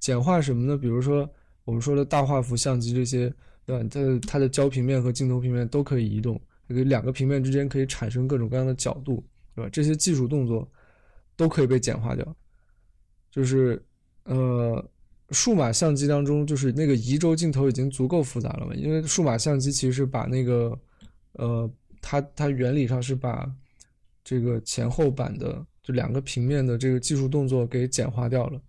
[0.00, 0.76] 简化什么呢？
[0.76, 1.28] 比如说
[1.64, 3.32] 我们说的大画幅相机这些，
[3.66, 3.88] 对吧？
[3.90, 9.24] 它的它的焦平面和镜头平面都可以移动，两个平面之间可以产生各种各样的角度，
[9.54, 9.70] 对吧？
[9.72, 10.68] 这些技术动作。
[11.36, 12.24] 都可以被简化掉，
[13.28, 13.84] 就是，
[14.22, 14.88] 呃，
[15.30, 18.72] 数码相机当中，就是那个移轴镜头已经足够复杂了嘛？
[18.72, 20.78] 因为数码相机其实把那个，
[21.32, 21.68] 呃，
[22.00, 23.52] 它它原理上是把
[24.22, 28.62] 这个前后板的就两个平面的这个技术动作给简化掉了，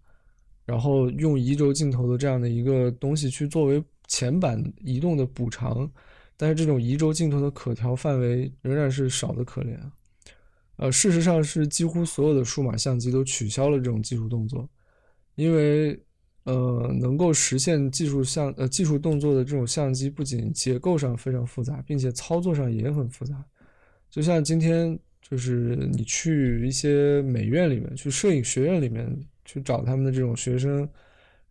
[0.65, 5.89] 然后用移轴镜头的这样的一个东西去作为前板移动的补偿，
[6.37, 9.77] 但是这种移轴镜头的可调范围仍然是少的可怜。
[10.77, 14.67] 呃，事实上是几乎所有的数码相机都取消了这种技术动作，
[15.35, 15.97] 因为
[16.43, 23.43] 呃，能够实现技术相呃技术动作的这种相机，不仅结构上非常复杂，并且操作上也很复杂。
[24.11, 29.09] 就像今天，就是你去一些美院里面，去摄影学院里面
[29.45, 30.87] 去找他们的这种学生，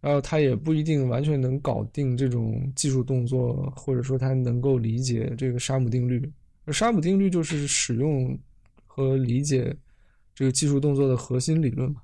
[0.05, 6.31] 然后他也不一定完全能搞定这种技术动作，或者说他能够理解这个沙姆定律。
[6.69, 8.39] 沙姆定律就是使用。
[8.97, 9.77] 和理解
[10.37, 12.01] 这个技术动作的核心理论嘛？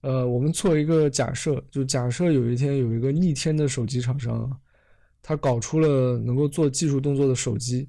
[0.00, 4.50] 呃，我们做一个假设，就假设有一天有一个逆天的手机厂商，
[5.22, 7.88] 他搞出了能够做技术动作的手机，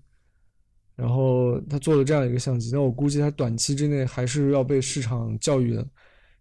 [0.95, 5.84] 然后他做了这样一个相机，那我估计他短期之内还是要被市场教育的，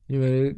[0.08, 0.54] 因为。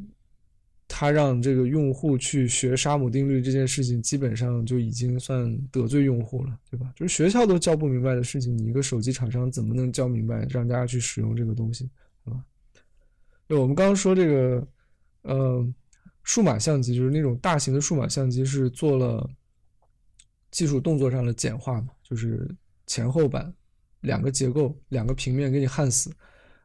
[0.88, 6.92] 他让这个用户去学沙姆定律这件事情，基本上就已经算得罪用户了，对吧？
[6.94, 11.90] 就是学校都教不明白的事情，你一个手机厂商怎么能教明白，让大家去使用这个东西，
[12.24, 12.40] 对吧？
[13.48, 14.68] 对，我们刚刚说这个，
[15.22, 15.66] 呃，
[16.22, 19.28] 数码相机就是那种大型的数码相机，是做了
[20.50, 21.88] 技术动作上的简化嘛？
[22.02, 22.48] 就是
[22.86, 23.52] 前后板
[24.00, 26.10] 两个结构、两个平面给你焊死。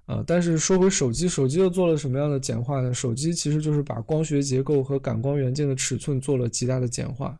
[0.05, 2.93] 啊，但是说回手机，手机又做了什么样的简化呢？
[2.93, 7.39] 手机其实就是把光学结构和感光元件的尺寸做了极大的简化，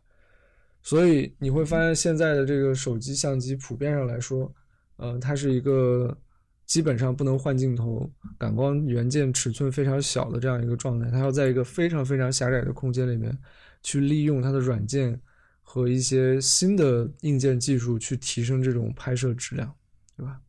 [0.82, 4.50] 所以你会发现现在的这个手机相机普遍上来说，
[4.96, 6.16] 呃，它是一个
[6.64, 13.36] 基本上不能换镜头、感光元件尺寸非常小的这样一个状态，它要在一个非常非常狭窄的空间里面
[13.82, 15.20] 去利用它的软件
[15.60, 19.70] 和一些新的硬件技术去提升这种拍摄质量，
[20.16, 20.40] 对吧？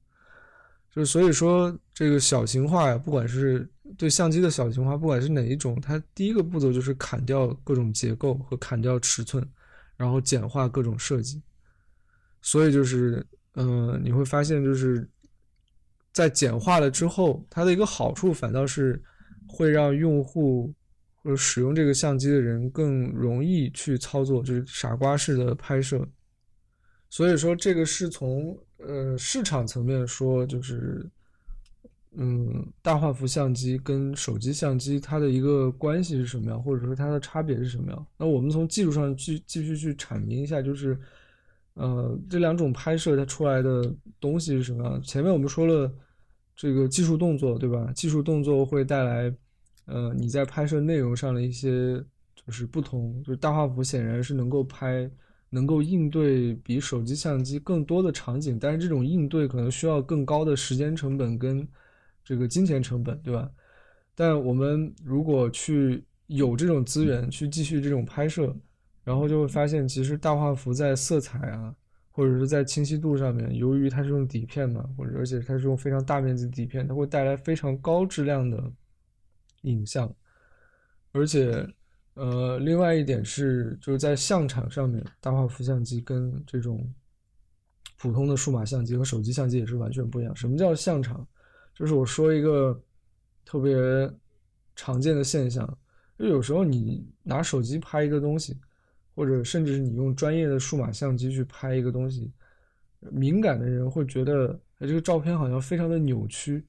[0.93, 9.43] 就是所以说，这个小型化呀，不管是对相机的小型化，不管是哪一种，它第一个步骤就是砍掉各种结构和砍掉尺寸，
[9.97, 11.41] 然后简化各种设计。
[12.43, 13.25] 所以就是，
[13.55, 15.09] 嗯，你会发现，就是
[16.11, 19.01] 在简化了之后，它的一个好处反倒是
[19.47, 20.71] 会让用户
[21.15, 26.07] 或者使用这个相机的人更容易去操作，就是傻瓜式的拍摄。
[27.09, 28.55] 所以说，这个是从。
[28.85, 31.09] 呃，市场层面说，就是，
[32.11, 38.07] 嗯，大画幅相机跟手机相机它的一个关系是什么样，或者说它的差别是什么样？
[38.17, 40.97] 那我们从技术上去继续去阐明一下，就是，
[41.75, 45.01] 呃，这两种拍摄它出来的东西是什么样？
[45.01, 45.91] 前面我们说了
[46.55, 47.91] 这个技术动作，对吧？
[47.95, 49.33] 技术动作会带来，
[49.85, 51.97] 呃，你在拍摄内容上的一些
[52.35, 55.09] 就是不同，就是大画幅显然是能够拍。
[55.53, 61.67] 能够应对比手机相机更多的场景，但是这种应对可能需要更高的时间成本跟
[62.25, 63.47] 这个金钱成本，对吧？
[64.15, 68.55] 但我们如果去有这种资源去继续这种拍摄，
[69.03, 71.75] 然后就会发现，其实大画幅在色彩啊，
[72.09, 78.71] 或者是在清晰度上面，由于它是用底片嘛，或者而且它是用非常大面积底片，它会带来非常高质量的
[79.61, 80.11] 影像，
[81.11, 81.63] 而且。
[82.15, 86.87] 呃，另外一点是，就是在相场上面，大画幅相机跟这种
[87.97, 90.35] 普通的数码相机和手机相机也是完全不一样。
[90.35, 91.25] 什么叫相场？
[91.73, 92.79] 就是我说一个
[93.43, 93.73] 特别
[94.75, 95.67] 常见的现象，
[96.19, 98.59] 就有时候你拿手机拍一个东西，
[99.15, 102.31] 或者甚至是你用专业的数码相机去拍一个东西，
[103.11, 106.63] 敏感的人会觉得，哎，这个照片好像非常的扭曲，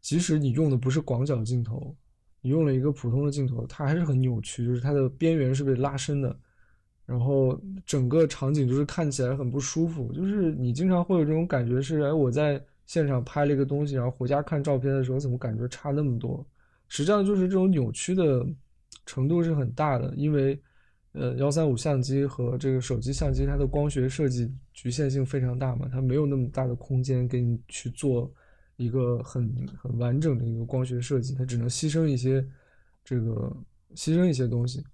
[0.00, 1.96] 即使你用的不是广角镜头。
[2.44, 6.38] 你用了一个普通的镜头，它还是很扭曲，就是它的边缘是被拉伸的，
[7.06, 16.46] 然后整个场景就是看起来很不舒服，就是你经常会有这种感觉是，哎，我在现场拍了一个东西，然后回家看照片的时候，怎么感觉差那么多？
[16.88, 18.46] 实际上就是这种扭曲的
[19.06, 20.60] 程度是很大的，因为。
[21.16, 28.28] 呃，幺三五相机和这个手机相机，它的光学设计局限性非常大嘛，它没有那么大的空间给你去做
[28.76, 32.46] 一个很很完整的一个光学设计，它只能牺牲一些
[33.04, 33.56] 这个
[33.94, 34.84] 牺牲一些东西。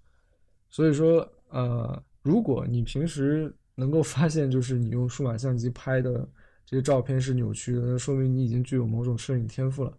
[0.69, 6.27] 所以说，呃，如果你平时能够发现，就是你用数码相机拍的
[6.65, 9.97] 这些照片是扭曲的，那说明你已经具有某种摄影天赋了。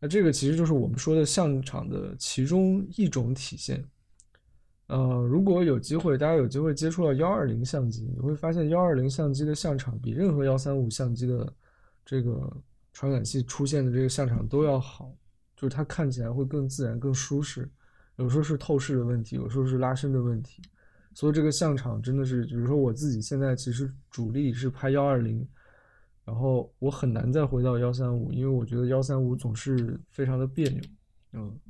[0.00, 3.84] 那这个其实就是我们说的相场的其中一种体现。
[4.86, 11.50] 呃，如果有机会，大家有机会接触到幺二零相机，你会发现幺二零相机的相场比任何幺三五相机的
[12.04, 12.54] 这个
[12.94, 15.14] 传感器出现的这个相场都要好，
[15.54, 17.68] 就是它看起来会更自然、更舒适。
[18.16, 20.62] 有时候是透视的问题，有时候是拉伸的问题，
[21.12, 25.46] 所以这个相场真的是，比如说我自己现在其实主力是拍幺二零，
[26.24, 30.80] 然后我很难再回到幺三五，因为我觉得幺三五总是非常的别扭，
[31.32, 31.60] 嗯。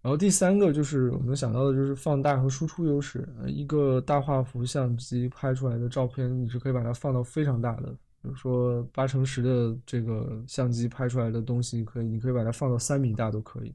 [0.00, 3.28] 然后第三个就是我们想到的，就是放大和输出优势。
[3.46, 13.74] 一个大画幅相机拍出来的照片，你是可以把它放到非常大的，比如说八乘十的这个相机拍出来的东西，可以，你可以把它放到三米大都可以，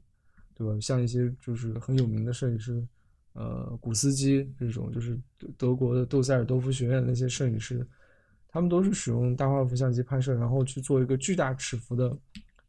[0.54, 0.80] 对吧？
[0.80, 2.82] 像一些就是很有名的摄影师，
[3.34, 5.20] 呃，古斯基这种，就是
[5.58, 7.86] 德国的窦塞尔多夫学院那些摄影师，
[8.48, 12.16] 他们都是使用大画幅相机拍摄，然后去做一个巨大尺幅的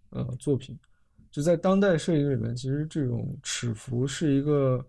[0.10, 0.78] 呃作品。
[1.32, 4.86] 就在当代摄影里面，其实这种尺幅是一个，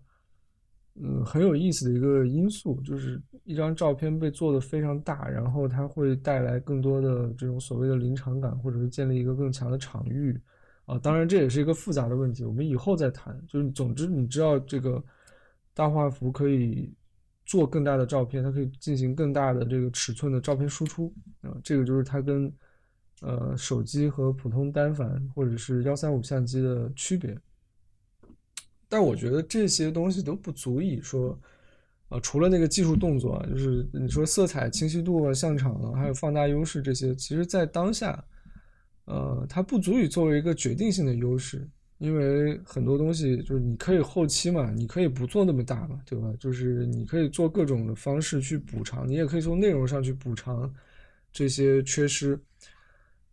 [0.95, 2.81] 嗯，很有意思的一个因素。
[2.81, 10.39] 就是一张照片被做的非常大，然后它会带来更多的这种所谓的临场感，或者是建立一个更强的场域。
[10.85, 13.39] 啊，当然这也是一个复杂的问题，我们以后再谈。
[13.47, 15.03] 就是总之，你知道这个
[15.73, 16.93] 大画幅可以
[17.45, 21.13] 做更大的照片，它可以进行更大的这个尺寸的照片输出。
[21.41, 22.51] 啊，这个就是它跟。
[23.23, 27.37] 呃，手机和普通单反或者是幺三五相机的区别，
[28.91, 31.39] 但我觉得这些东西都不足以说，
[32.09, 38.21] 呃，除了那个技术动作，就是你说色彩清晰度啊、像场啊，还有放大优势这些，其实在当下，
[39.05, 41.65] 呃，它不足以作为一个决定性的优势，
[41.99, 46.27] 因为很多东西就是你可以后期嘛，你可以不做那么大嘛，对吧？
[46.37, 50.69] 就是你可以做各种的方式去补偿，你也可以从内容上去补偿
[51.31, 52.37] 这些缺失。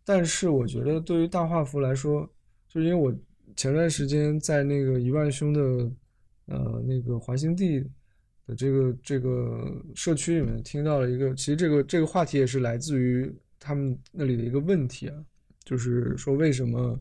[0.05, 2.27] 但是我觉得，对于大画幅来说，
[2.69, 3.13] 就是因为我
[3.55, 5.61] 前段时间在那个一万兄的，
[6.45, 7.79] 呃，那个环形地
[8.45, 15.15] 的这个这个社区里面听到了一个，其实这个这个话题也是来自于他们那里的一个问题啊，
[15.63, 16.99] 就是说为什么，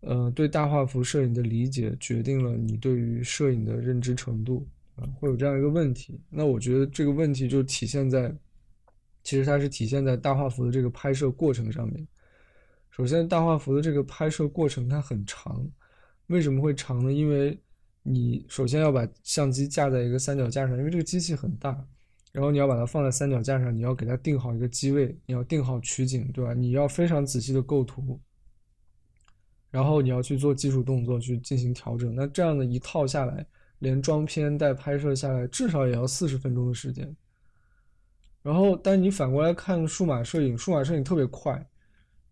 [0.00, 4.66] 呃，对大画幅摄影的理解决定了你对于摄影的认知程度
[4.96, 6.20] 啊，会有这样一个问题。
[6.28, 8.34] 那我觉得这个问题就体现在，
[9.22, 12.06] 其实它是体现在大画幅的这个拍摄过程上面。
[12.90, 15.64] 首先，大画幅的这个拍摄过程它很长，
[16.26, 17.12] 为什么会长呢？
[17.12, 17.56] 因为
[18.02, 21.86] 你首先要把相机架在一个三脚架上，因为这个机器很大，
[22.32, 26.54] 然后你要把它放在三脚架上，你要给它定好一个机位，你要定好取景，对吧？
[26.54, 28.20] 你要非常仔细的构图，
[29.70, 32.14] 然后你要去做技术动作去进行调整。
[32.14, 33.46] 那这样的一套下来，
[33.78, 37.14] 连装片带拍摄下来，至少也要四十分钟的时间。
[38.42, 41.64] 然后，但你反过来看数码摄影，数码摄影特别快。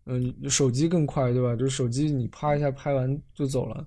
[0.09, 1.53] 嗯，手机更快，对吧？
[1.53, 3.85] 就是手机，你啪一下拍完就走了，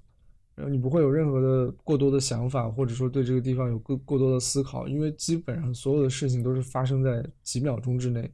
[0.55, 8.31] 然后你不会有任何的过多的想法，或者说对这个地方有过过多的思考，因为基本上所有的事情都是发生在几秒钟之内。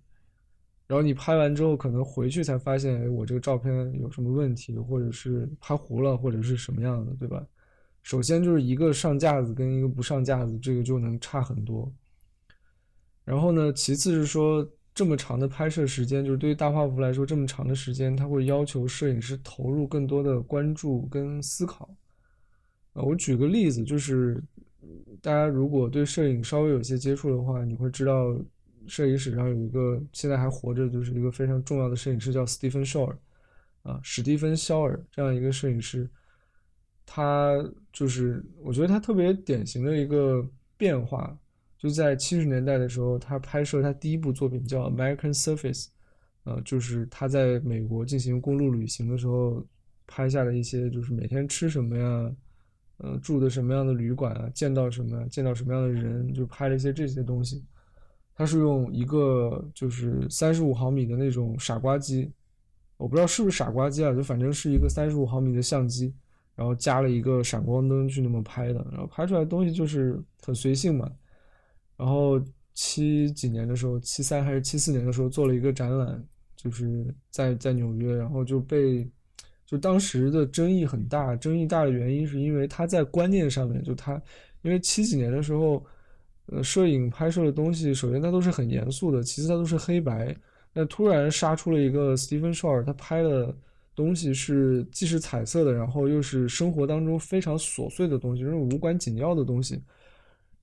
[0.88, 7.46] 然后你拍完之后，可能回去才发现，哎，我这个照片有什么问题，或者是拍糊了，或者是什么样的，对吧？
[8.02, 11.88] 首先就是一个上架子跟一个不上架子，这个就能差很多。
[13.24, 14.68] 然后呢，其次是说。
[14.96, 21.94] 这么长的拍摄时间，就是对于大画幅来说，这么长的时间，它会要求摄影师投入更多的关注跟思考。
[22.94, 24.42] 啊，我举个例子，就是
[25.20, 28.34] 大家如果对摄影稍微有些接触的话，你会知道，
[28.86, 33.18] 摄影史上有一个现在还活着，就是一个非常重要的摄影师，叫斯蒂芬·肖尔，
[33.82, 36.08] 啊，史蒂芬·肖尔这样一个摄影师，
[37.04, 37.52] 他
[37.92, 40.42] 就是我觉得他特别典型的一个
[40.78, 41.38] 变化。
[41.78, 45.84] 就在七十年代的时候，他拍摄他第一部作品叫《American Surface》，
[46.44, 49.64] 呃，就是他在美国进行公路旅行的时候
[50.06, 52.32] 拍下的一些，就是每天吃什么呀，
[52.98, 57.64] 呃，住的什么样的旅馆啊，见到什么，见到什么样的人，就拍了一些这些东西。
[58.34, 62.30] 他是用一个就是三十五毫米的那种傻瓜机，
[62.96, 66.14] 我不知道是不是傻瓜机啊，就反正是一个三十五毫米的相机，
[66.54, 71.10] 然后加了一个闪光灯去那么拍的，然后拍出来的东西就是很随性嘛。
[71.96, 72.40] 然后
[72.74, 76.22] 七几年的时候，七三还是七四年的时候做了一个展览，
[76.54, 79.08] 就是在在纽约，然后就被
[79.64, 84.20] 就当时的争议很大，争议大的原因是因为他在观念上面，就他
[84.62, 85.84] 因为七几年的时候，
[86.46, 90.36] 呃，摄影拍摄的东西，首先它都是很严肃的，其次它都是黑白，
[90.72, 93.56] 那突然杀出了一个 Stephen Shore，他拍的
[93.94, 99.80] 东西是既是彩色的，然后又是生活当中非常琐碎的东西，这种无关紧要的东西。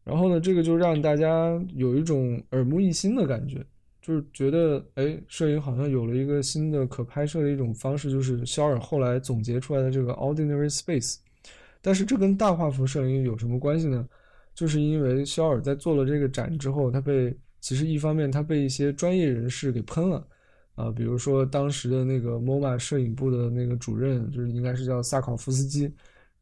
[0.04, 3.66] 然后呢，这个就让大家有一种耳目一新的感觉，
[4.02, 11.18] 就是觉得，哎，摄影好像有了一个新的可拍摄的一种方式，就是肖尔后来总结出来的这个 ordinary space。
[11.82, 14.08] 但是这跟大画幅摄影有什么关系呢？
[14.54, 20.28] 就是因为肖尔在做了这个展之后，他被其实一方面他被一些专业人士给喷了，
[20.76, 25.90] 啊，比如说当时的那个 MoMA 摄影部的那个主任，就是应该是叫萨考夫斯基。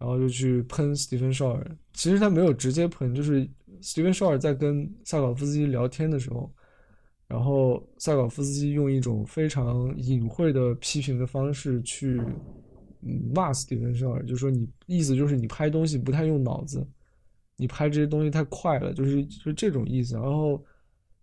[0.01, 3.47] 然后就去喷斯蒂芬·绍尔，其实他没有直接喷，就是
[3.81, 6.51] 斯蒂芬·绍尔在跟萨考夫斯基聊天的时候，
[7.27, 12.19] 然后萨考夫斯基用一种非常隐晦的批评的方式去
[13.31, 16.83] 骂斯蒂芬·绍尔，就说你意思就是你拍东西不太用脑子，
[17.55, 20.15] 你拍这些东西太快了，就是就这种意思。
[20.15, 20.59] 然后，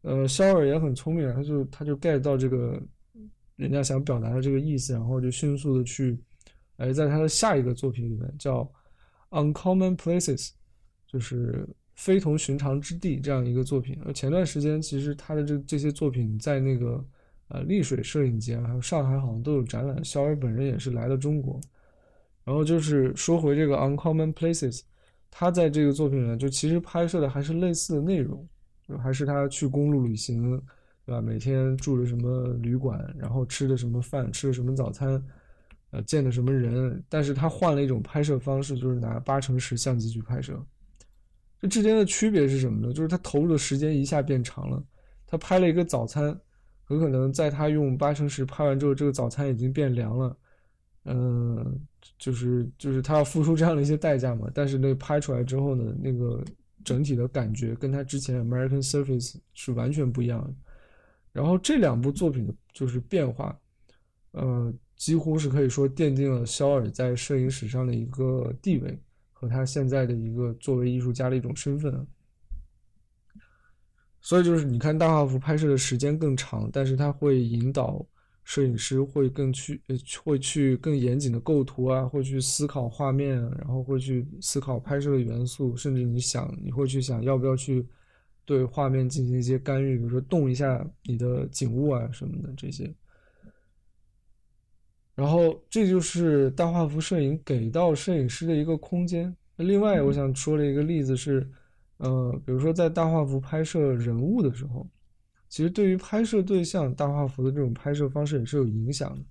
[0.02, 2.80] 呃，肖尔也很聪明，他就他就 get 到这个
[3.56, 6.16] 人家想表达的这个意思，然后就迅速的去。
[6.78, 8.60] 而在他的下一个作品里面叫
[9.52, 10.46] 《Uncommon Places》，
[11.06, 14.00] 就是非同寻常之地这样一个作品。
[14.06, 17.04] 而前段时间其实他的这这些作品在那个
[17.48, 20.02] 呃丽水摄影节还有上海好像都有展览。
[20.02, 21.60] 肖尔本人也是来了中国。
[22.44, 24.78] 然后就是说回这个《Uncommon Places》，
[25.30, 28.48] 他在这个作品里面就其实拍摄的还是类似的内容，
[28.88, 30.58] 就还是他去公路旅行，
[31.04, 31.20] 对吧？
[31.20, 35.22] 每天住的什么旅馆，然后吃的什么饭，吃的什么早餐。
[35.90, 37.02] 呃，见的什么人？
[37.08, 40.62] 但是他换了一种拍摄方式，就是拿八乘十相机去拍摄。
[41.60, 42.92] 这之间的区别是什么呢？
[42.92, 44.84] 就是他投入的时间一下变长了。
[45.26, 46.38] 他拍了一个早餐，
[46.84, 50.36] 很可能在他用八乘十拍完之后，这个早餐已经变凉了。
[51.04, 51.80] 嗯，
[52.18, 54.50] 就是就是他要付出这样的一些代价嘛。
[54.52, 56.44] 但是那拍出来之后呢，那个
[56.84, 60.54] 整体的感觉跟他之前 American Surface 是完全不一样的。
[61.32, 63.58] 然后这两部作品的就是变化，
[64.32, 64.70] 呃。
[64.98, 69.00] 几乎是可以说奠定了肖尔在摄影史上的一个地位
[69.32, 72.06] 和他现在的一个作为艺术家的一种身份。
[74.20, 78.04] 所以就是你看大画幅拍摄的时间更长，但是他会引导
[78.42, 87.86] 摄影师会更去呃会去更严谨的构图啊，会去思考画面，然后会去思考拍摄的元素，甚至你想你会去想要不要去
[88.44, 92.92] 对画面进行一些干预，比如说动一下你的景物啊什么的这些。
[95.18, 99.36] 然后这就是大画幅摄影给到摄影师的一个空间。
[99.56, 101.44] 另外，我想说的一个例子是，
[101.96, 104.88] 呃，比如说在大画幅拍摄人物的时候，
[105.48, 109.24] 其实对于拍摄对象，大画幅的这种拍摄方式也是有影响的。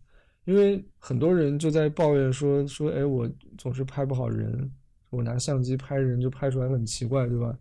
[0.43, 3.25] 因为很多人就在抱怨说说，哎，我
[3.57, 4.69] 总是拍不好人，
[5.09, 7.57] 我拿相机拍人就拍出来很奇怪，对吧？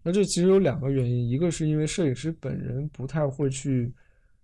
[0.00, 3.92] 那这其实有两个原因，一个是因为摄影师本人不太会去，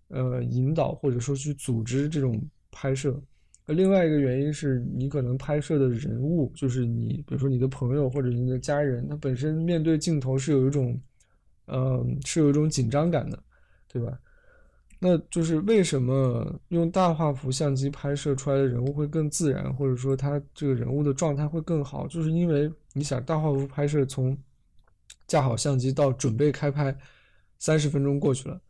[0.08, 2.42] 呃，引导或者说去组织这种。
[2.70, 3.20] 拍摄，
[3.66, 11.00] 那另外一个原因是你可能拍摄的人物，就是你，比如说你的朋友或者你的家人，他本身面对镜头是有一种，
[11.66, 13.38] 嗯，是有一种紧张感的，
[13.88, 14.18] 对吧？
[14.98, 24.36] 那就是为什么用大画幅相机拍摄出来的人物会更自然，或者说他这个人物的状态会更好，就是因为你想大画幅拍摄从
[25.26, 26.94] 架好相机到准备开拍，
[27.58, 28.60] 三十分钟过去了，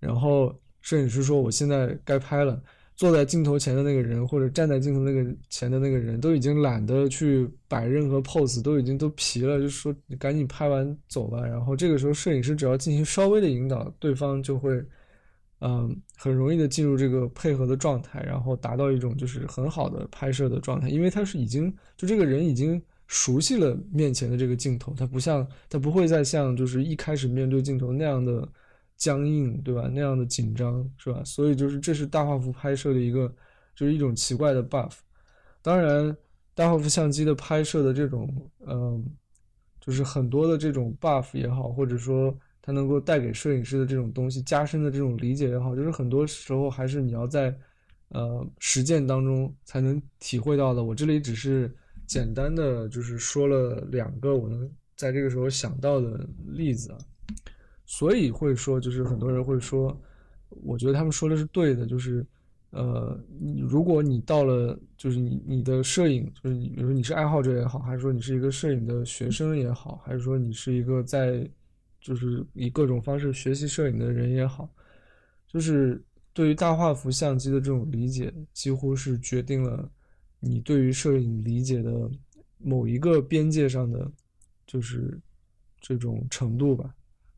[0.00, 2.62] 然后摄影师说我现在该拍了。
[2.96, 11.44] 坐在镜头前的那个人，或者站在镜头那个前的那个人，都已经懒得去摆任何 pose，都已经都疲了，就说赶紧拍完走吧。
[11.46, 14.82] 然后这个时候，摄影师只要进行稍微的引导，对方就会，
[15.60, 20.88] 嗯，很容易的进入这个配合的状态，然后达到一种就是很好的拍摄的状态。
[20.88, 28.48] 因为他是已经就这个人已经熟悉了面前的这个镜头，他不像他不会再像就是一开始面对镜头那样的。
[28.96, 29.90] 僵硬，对吧？
[29.92, 31.22] 那样的紧张，是吧？
[31.24, 33.32] 所以就是这是大画幅拍摄的一个，
[33.74, 34.92] 就是一种奇怪的 buff。
[35.60, 36.16] 当然，
[36.54, 39.04] 大画幅相机的拍摄的这种，嗯，
[39.80, 47.56] 就是很多的这种 buff 也好，或者说它能够带给摄影师的这种东西加深的这种理解也好，就是很多时候还是你要在
[48.08, 50.82] 呃实践当中才能体会到的。
[50.82, 51.70] 我这里只是
[52.06, 56.98] 简单的就是说了两个我能在这个时候想到的例子啊。
[57.86, 59.96] 所以会说，就是很多人会说，
[60.48, 62.26] 我觉得他们说的是对的，就是，
[62.70, 63.16] 呃，
[63.60, 71.48] 如果你到了，就是你你的摄影，就是你，比如说你是爱好者也好，还是说你是一个摄影的学生也好，还是说你是一个在，
[72.00, 74.68] 就是以各种方式学习摄影的人也好，
[75.46, 79.88] 就是对于大画幅相机的这种理解，几乎是决定了
[80.40, 82.10] 你对于摄影理解的
[82.58, 84.10] 某一个边界上的，
[84.66, 85.16] 就是
[85.80, 86.92] 这种程度吧。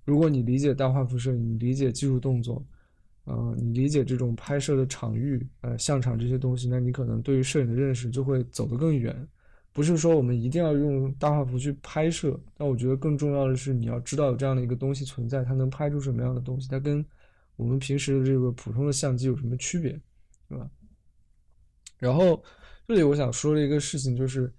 [0.09, 2.65] 如果你理解大画幅摄影，你理解技术动作。
[3.25, 9.15] 呃，你理解这种拍摄的场域，呃，相场这些东西，那你可能对于摄影的认识就会走得更远。
[9.71, 17.05] 不是说我们一定要用大画幅去拍摄，但我觉得更重要的是你要知道有这样的一个东西存在，它能拍出什么样的东西，它跟
[17.57, 19.91] 我们平时的这个普通的相机有什么区别，
[20.49, 20.71] 对吧？
[21.99, 22.43] 然后
[22.87, 24.51] 这里我想说的一个事情就是，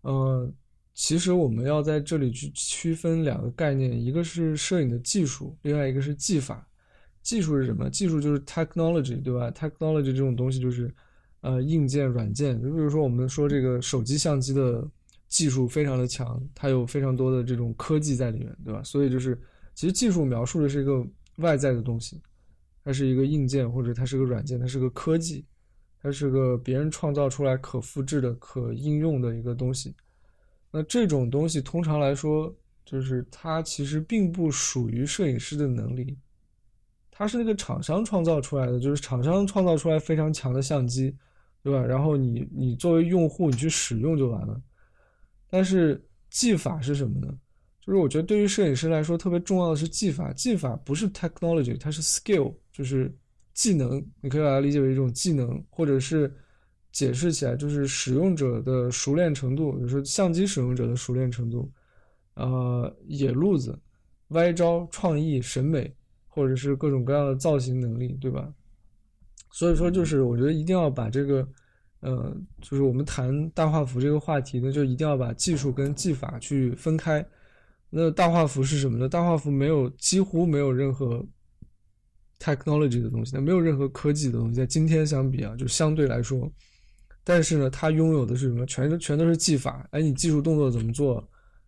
[0.00, 0.50] 呃，
[0.98, 6.66] 其实我们要在这里去区分两个概念，一个是摄影的技术，另外一个是技法。
[7.22, 7.88] 技术是什么？
[7.88, 10.92] 技术就是 technology，对吧？technology 这种东西就是，
[11.40, 12.60] 呃，硬件、软件。
[12.60, 14.84] 就比如说我们说这个手机相机的
[15.28, 18.82] 技术非常的强，它有非常多的这种科技在里面，对吧？
[18.82, 19.40] 所以就是，
[19.76, 22.20] 其实技术描述的是一个外在的东西，
[22.82, 25.44] 它是一个硬件或者它是个软件，它是个科技，
[26.02, 29.94] 它是个别人创造出来可复制的、可应用的一个东西。
[30.70, 32.54] 那这种东西通常来说，
[32.84, 36.16] 就是它其实并不属于摄影师的能力。
[37.10, 41.12] 它是那个厂商创造出来的，就是厂商创造出来非常强的相机，
[41.62, 41.84] 对吧？
[41.84, 44.60] 然后你你作为用户你去使用就完了。
[45.50, 46.00] 但是
[46.30, 47.32] 技法是什么呢？
[47.80, 50.32] 就是我觉得对于摄影师来说特别重要的是技法。
[50.34, 53.12] 技法不是 technology，它是 skill，就是
[53.54, 54.04] 技能。
[54.20, 56.32] 你可以把它理解为一种技能，或者是
[56.92, 61.70] 解释起来就是使用者的熟练程度，比如说相机使用者的熟练程度，
[62.34, 63.78] 呃，野路子、
[64.28, 65.94] 歪招、创意、审美。
[66.30, 68.48] 或者是各种各样的造型能力，对吧？
[69.50, 71.48] 所以说，就是我觉得一定要把这个，
[71.98, 77.26] 呃，就是我们谈大画幅这个话题呢，就一定要把技术跟技法去分开。
[77.90, 79.08] 那大画幅是什么呢？
[79.08, 81.26] 大画幅没有几乎没有任何
[82.38, 84.54] technology 的东西，那没有任何科技的东西。
[84.54, 86.48] 在今天相比啊，就相对来说，
[87.28, 88.64] 但是呢，它拥有的是什么？
[88.64, 89.86] 全都全都是技法。
[89.90, 91.22] 哎，你技术动作怎么做？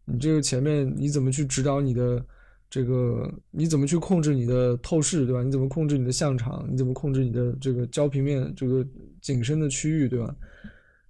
[0.06, 2.24] 你这个前面你怎么去指导你的？
[2.70, 5.42] 这个你怎么去控制你的透视，对吧？
[5.42, 6.66] 你怎么控制你的相场？
[6.70, 8.86] 你怎么控制你的这个焦平面这个
[9.20, 10.34] 景深的区域，对吧？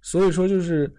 [0.01, 0.91] 所以说，就是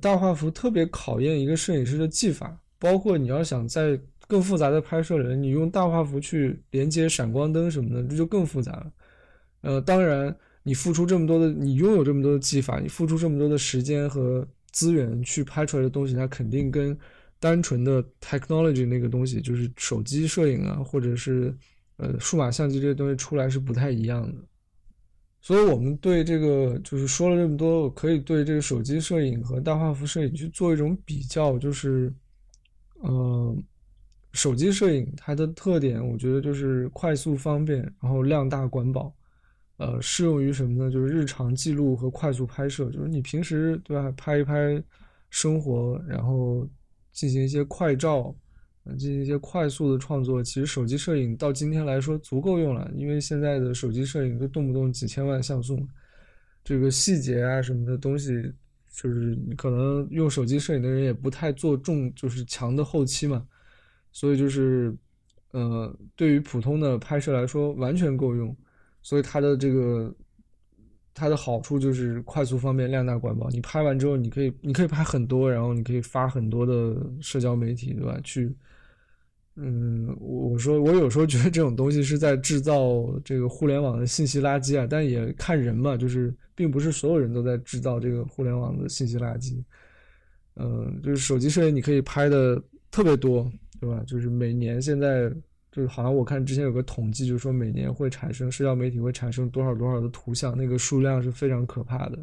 [0.00, 3.98] 大画幅特别考验一个摄影师的技法，包括你要想在
[4.28, 8.92] 更复杂的拍摄里，你用大画幅去连接闪光灯什么的，这就更复杂了。
[9.62, 16.98] 呃，当然，你付出这么多的，你拥有这么多的技法，你付出这么多的时间和资源去拍出来的东西，它肯定跟。
[17.42, 21.56] 单纯的 technology 那个东西，就是手机摄影啊，或者是
[21.96, 24.34] 呃数码相机这些东西出来是不太一样的。
[25.40, 32.12] 所以，我们对这个就是说了这么多，可以对这个手机摄影和大画幅摄影去做一种比较，就是，
[32.98, 33.56] 呃，
[34.32, 39.10] 手机摄影它的特点，我觉得就是快速方便，然后量大管饱，
[39.80, 40.90] 呃，适用于什么呢？
[40.90, 44.80] 就是日常记录和快速拍摄，就是你平时对吧，拍一拍
[45.30, 46.68] 生活，然后。
[47.12, 48.32] 进行一些快照，
[48.96, 50.40] 进行一些快速的创作。
[50.40, 55.84] 其实手机摄影到今天来说足够用了，因为现在的手机摄影都动不动几千万像素，
[56.62, 58.40] 这个细节啊什么的东西，
[58.94, 63.44] 就是可能用手机摄影的人也不太做重，就是强的后期嘛。
[64.12, 64.96] 所以就是，
[65.50, 68.56] 呃，对于普通的拍摄来说完全够用。
[69.02, 70.14] 所以它的这个。
[71.12, 73.50] 它的好处就是快速方便、量大管饱。
[73.50, 78.18] 你拍完之后，你可以，你可以拍很多，然后你可以发很多的社交媒体，对吧？
[78.22, 78.54] 去，
[79.56, 89.62] 嗯，我说我有时候觉得这种东西是在制造这个互联网的信息垃圾啊，但也看人嘛，就是并不是所有人都在制造这个互联网的信息垃圾。
[90.54, 94.02] 嗯，就是手机摄影你可以拍的特别多，对吧？
[94.06, 95.30] 就是每年现在。
[95.72, 102.18] 就是好像我看之前有个统计，就是说每年会产生社交媒体会产生多少多少的图像，那个数量是非常可怕的。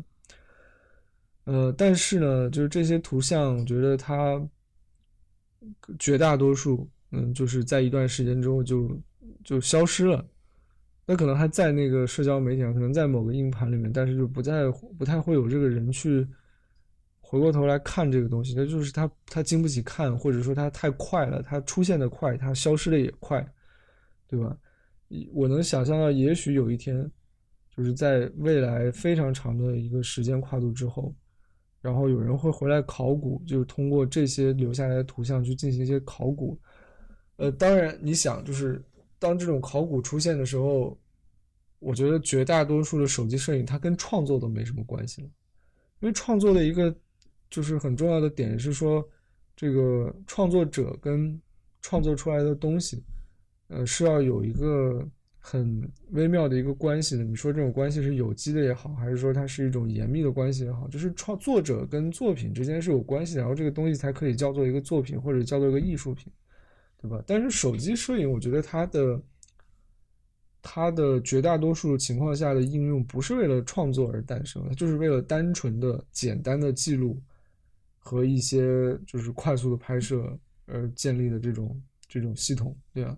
[1.46, 4.42] 呃，但是呢，就是这些图像，我觉得它
[5.98, 9.00] 绝大多数，嗯，就是在一段时间之后就
[9.44, 10.26] 就消失了。
[11.06, 16.28] 那可能还在那个社交媒体上，可能在某个硬盘里面，但是就不再不太会有这个人去。
[17.30, 23.46] 回过头来看这个东西，那就是它它经不起看，或者说它太快了，它出现的快，它消失的也快，
[24.28, 24.58] 对吧？
[25.34, 27.12] 我能想象到，也许有一天，
[27.76, 31.14] 就是在未来非常长的一个时间跨度之后，
[31.82, 36.58] 然后有人会回来考古，就是通过这些留下来的图像去进行一些考古。
[37.36, 38.82] 呃，当然，你想，就是
[39.20, 40.98] 当这种考古出现的时候，
[41.80, 45.28] 我觉得绝大多数的手机摄影它跟创作都没什么关系了，
[46.00, 46.96] 因为创作的一个
[47.50, 49.08] 就是很重要的点是说，
[49.56, 51.40] 这个创作者跟
[51.82, 53.04] 创作出来的东西，
[53.68, 55.08] 呃，是要有一个。
[55.40, 66.30] 很微妙的一个关系的，你说这种关系是有机的也好，还是说它是一种严密的关系也好，就是创作者跟作品之间是有关系，然后这个东西才可以叫做一个作品或者叫做一个艺术品，
[67.02, 67.24] 对吧？
[67.26, 69.22] 但是手机摄影，我觉得它的
[70.62, 77.18] 它的绝大多数情况下的应用不是为了创作而诞生，它就是为了单纯的简单的记录
[78.08, 83.18] 和一些就是快速的拍摄而建立的这种这种系统，对吧？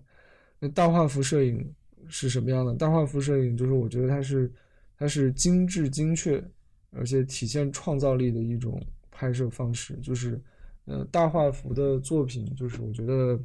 [0.58, 1.72] 那大画幅摄影。
[2.08, 3.56] 是什么样的大画幅摄影？
[3.56, 4.50] 就是我觉得它是，
[4.96, 6.42] 它是精致精确，
[6.90, 8.82] 而且体现创造力的一种
[9.12, 9.94] 拍摄方式。
[9.98, 10.40] 就是，
[10.86, 13.38] 呃，大画幅的作品，就是我觉得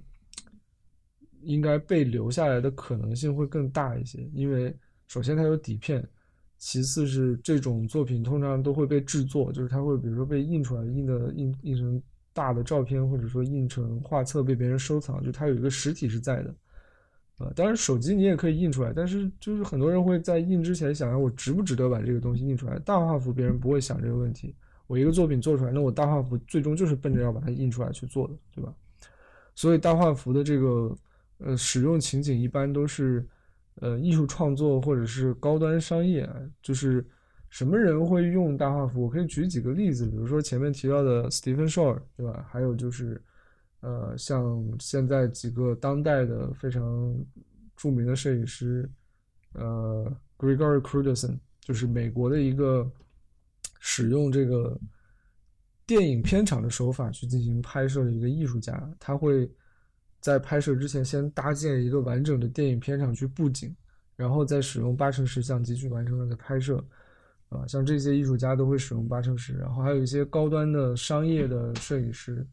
[1.42, 4.28] 应该被留下来的可能性会更大一些。
[4.34, 4.76] 因为
[5.08, 6.04] 首先它有底片，
[6.58, 12.02] 其次是这种作品通常都会被制作，就是它会比如说被印出来，印的印印成
[12.34, 16.54] 大的照片，或者说印成画册被别人收藏，就它有一个实体是在的。
[17.38, 22.80] 啊，当然手机你也可以印出来，但是就是很多人会在印之前想，我值不值得把这个东西印出来？
[22.80, 24.56] 大画幅别人不会想这个问题，
[24.88, 28.74] 我一个作品做出来，那我大画幅最终就是奔着要把它印出来去做的，对吧？
[29.54, 30.98] 所以大画幅的这个
[31.40, 33.28] 呃使用情景一般都是
[33.82, 36.30] 呃艺术创作或者是高端商业，
[36.62, 37.06] 就是
[37.50, 39.04] 什么人会用大画幅？
[39.04, 42.46] 我可以举几个例子，比如说前面提到的 Stephen Shore，对吧？
[42.50, 43.22] 还有就是。
[43.82, 47.16] 呃，像现在几个当代的非常
[47.76, 48.90] 著名的摄影师，
[49.54, 52.90] 呃，Gregory Crudson，就是美国的一个
[53.80, 54.76] 使用这个
[55.86, 58.92] 电影片场的手法去进行拍摄的一个艺术家。
[59.00, 59.48] 他会
[60.26, 63.76] 在拍摄之前先搭建一个完整的电影片场去布景，
[64.16, 66.84] 然后再使用八乘十相机去完成那个拍摄。
[67.50, 72.44] 啊，像这些艺术家都会使用八乘十，然后还有一些高端的商业的摄影师。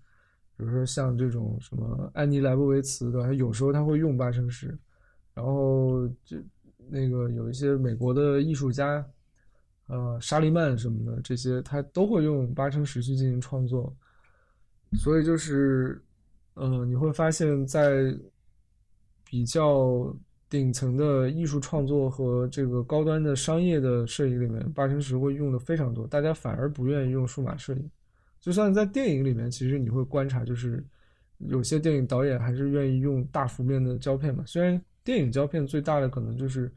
[0.54, 4.78] 比如说像这种什么安妮莱布维茨的，他有时候他会用八乘十，
[5.32, 6.36] 然后就
[6.90, 9.02] 那个有一些美国的艺术家，
[9.86, 13.96] 呃，沙利曼什么的这些，他都会用八乘十去进行创作。
[14.98, 16.04] 所以就是，
[16.54, 18.14] 呃，你会发现在
[19.24, 20.14] 比较
[20.50, 27.90] 顶层的艺术创作和这个高端的商业的摄影里面，八乘十会用的非常多，大家反而不愿意用数码摄影。
[28.38, 30.84] 就算在电影里面，其实你会观察，就是
[31.38, 34.44] 有些电影导演还是愿意用大幅面的胶片嘛。
[34.46, 36.70] 虽然电影胶片最大的可能就是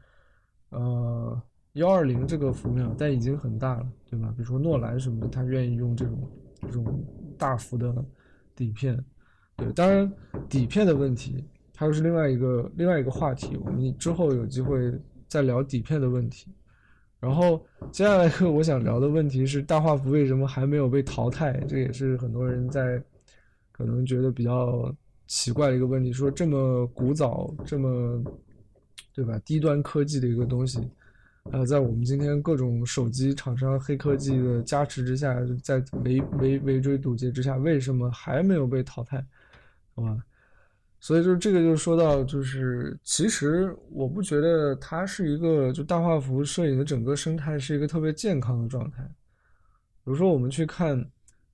[0.70, 1.38] 呃
[1.74, 4.32] 幺二零这个幅面，但已经很大了，对吧？
[4.34, 6.30] 比如说诺兰什么的，他愿意用这种
[6.62, 7.04] 这种
[7.36, 7.94] 大幅的
[8.54, 9.04] 底片。
[9.56, 10.10] 对，当然
[10.48, 13.56] 底片的问题，它又是另外一个另外一个话题。
[13.64, 14.92] 我们之后有机会
[15.28, 16.52] 再聊底片的问题。
[17.18, 21.52] 然后接下来我想聊的问题是大画幅为什么还没有被淘汰？
[21.66, 23.02] 这也是很多人在
[23.72, 24.94] 可能觉得比较
[25.26, 26.12] 奇怪的一个问题。
[26.12, 28.22] 说这么古早、这么
[29.14, 30.78] 对吧低端科技的一个东西，
[31.50, 39.24] 呃，在我们今天各种手机厂商黑科技的加持之下，在围围围追堵截之下，为什么还没有被淘汰？
[39.96, 40.16] 好吧？
[41.00, 49.02] 所以就是这个，就说到，就是其实我不觉得它是一个就大画幅摄影的整个生态是一个特别健康的状态。
[49.02, 51.04] 比如说我们去看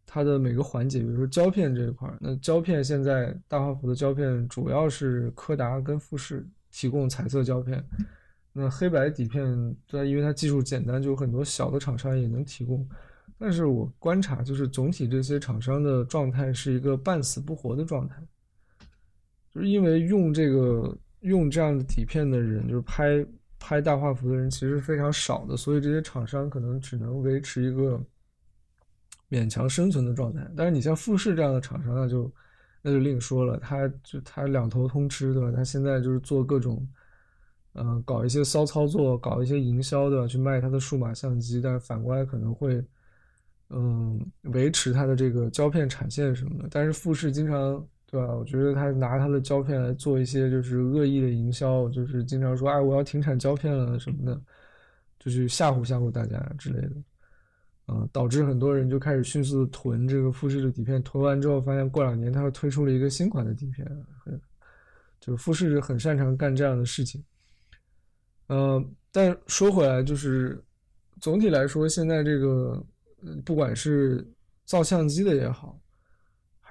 [0.06, 7.84] 它的每个环节，比如说胶片这一块，那胶片现在大画幅的胶片主要是柯达跟富士提供彩色胶片，
[8.52, 12.88] 那黑白底片，它因为它技术简单，就很多小的厂商也能提供。
[13.38, 18.16] 但是我观察就是总体这些厂商的状态是一个半死不活的状态。
[19.54, 23.24] 就是因为用这个用这样的底片的人，就是拍
[23.58, 28.00] 拍大画幅的人其实非常少的，所以这些厂商可能只能维持一个
[29.30, 30.50] 勉强生存的状态。
[30.56, 32.32] 但是你像富士这样的厂商，那就
[32.80, 35.52] 那就另说了，他就他两头通吃，对吧？
[35.54, 36.88] 他现在就是做各种，
[37.74, 42.82] 嗯，搞一些骚操作，搞一些营销的，去卖他的数码相机，但是反过来可能会，
[43.68, 46.68] 嗯，维持他的这个胶片产线什么的。
[46.70, 47.86] 但是富士经常。
[48.12, 48.34] 对吧？
[48.34, 54.38] 我觉得他拿他的胶片来做一些就是恶意的营销，就是经常说哎我要停产胶片了什么的，
[55.18, 56.92] 就是吓唬吓唬大家之类的，
[57.88, 63.90] 嗯，导致很多人就开始迅速的囤这个富士的底片，囤完之后发现过两年他又推出了一个新款的底片，
[65.18, 67.24] 就是富士很擅长干这样的事情，
[68.48, 70.62] 嗯，但说回来就是
[71.18, 72.84] 总体来说，现在这个
[73.42, 74.22] 不管是
[74.66, 75.78] 造相机的也好。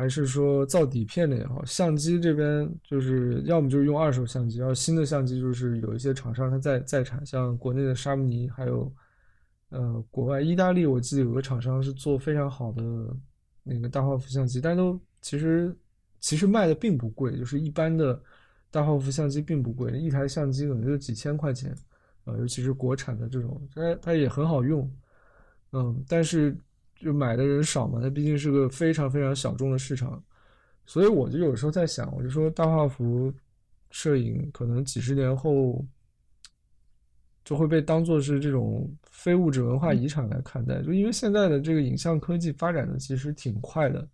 [0.02, 8.92] 还是说造底片的也好，相机这边就是要么就是用二手相机，要新的相机就是有一些厂商它在在产，像国内的沙姆尼，还有
[9.70, 12.82] 呃国外意大利，我记得有个厂商是做非常好的
[13.62, 15.72] 那个大画幅相机，但都其实
[16.20, 18.20] 其实卖的并不贵，就是一般的
[18.72, 21.76] 大画幅相机并不贵，一台相机可能就几千块钱，
[22.26, 24.92] 呃，尤其是国产的这种，它它也很好用，
[25.74, 26.58] 嗯，但是。
[27.02, 30.24] 就买的人少嘛，它毕竟是个非常非常小众的市场，
[30.86, 33.34] 所以我就有时候在想，我就说大画幅
[33.90, 35.84] 摄影可能几十年后
[37.44, 44.08] 就会被当做是这种非物质文化遗产来看待，就因为现在的这个影像科技发展的其实挺快的，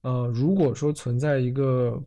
[0.00, 2.02] 呃，如果说存在一个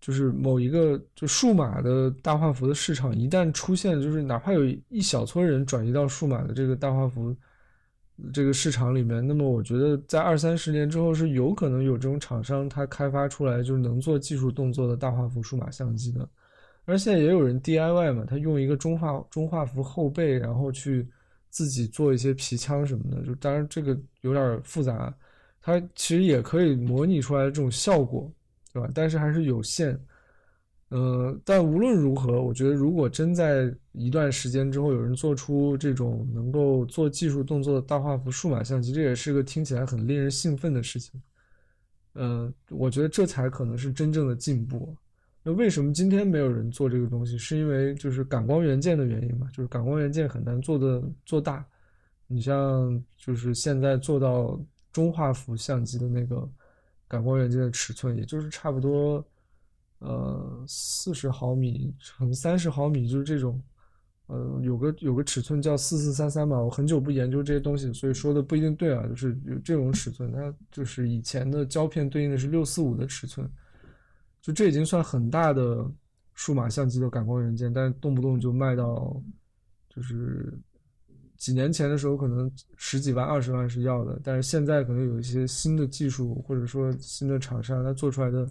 [0.00, 7.36] 就是某一个就数码的大画幅的市场一旦出现，就是哪怕有一小撮人转移到数码的这个大画幅。
[8.32, 16.28] 这个市场里面，那么我觉得在二三十年之后是有可能有这种厂商，他开发出来就是能做技术动作的大画幅数码相机的。
[16.84, 21.06] 而现在也有人 DIY 嘛，他用一个中画中画幅后背，然后去
[21.50, 23.22] 自己做一些皮枪什么的。
[23.24, 25.14] 就当然这个有点复杂，
[25.60, 28.30] 它其实也可以模拟出来这种效果，
[28.72, 28.90] 对吧？
[28.94, 29.98] 但是还是有限。
[30.90, 41.20] 呃，但无论如何，我觉得如果真在一段时间之后有人做出这种能够做技术动作的大画幅数码相机，这也是个听起来很令人兴奋的事情。
[42.14, 44.96] 嗯，我觉得这才可能是真正的进步。
[45.42, 47.36] 那为什么今天没有人做这个东西？
[47.36, 49.46] 是因为就是感光元件的原因嘛？
[49.52, 51.64] 就是感光元件很难做的做大。
[52.26, 54.58] 你像就是现在做到
[54.90, 56.48] 中画幅相机的那个
[57.06, 59.22] 感光元件的尺寸，也就是差不多。
[60.00, 63.60] 呃，四十毫米乘三十毫米，就是这种，
[64.28, 66.56] 呃，有个有个尺寸叫四四三三吧。
[66.56, 69.04] 我很久不研究这些东西，所以说的不一定对啊。
[69.08, 73.50] 就是有这种尺寸，它就是以前的胶片对应的是六四五的尺寸，
[74.40, 75.84] 就这已经算很大的
[76.32, 79.20] 数码相机的感光元件，但动不动就卖到，
[79.88, 80.56] 就是
[81.36, 88.48] 几年前的时候可能十几万、二十万是要的，但是现在可能有一些新的技术或者说新的厂商，它做出来的。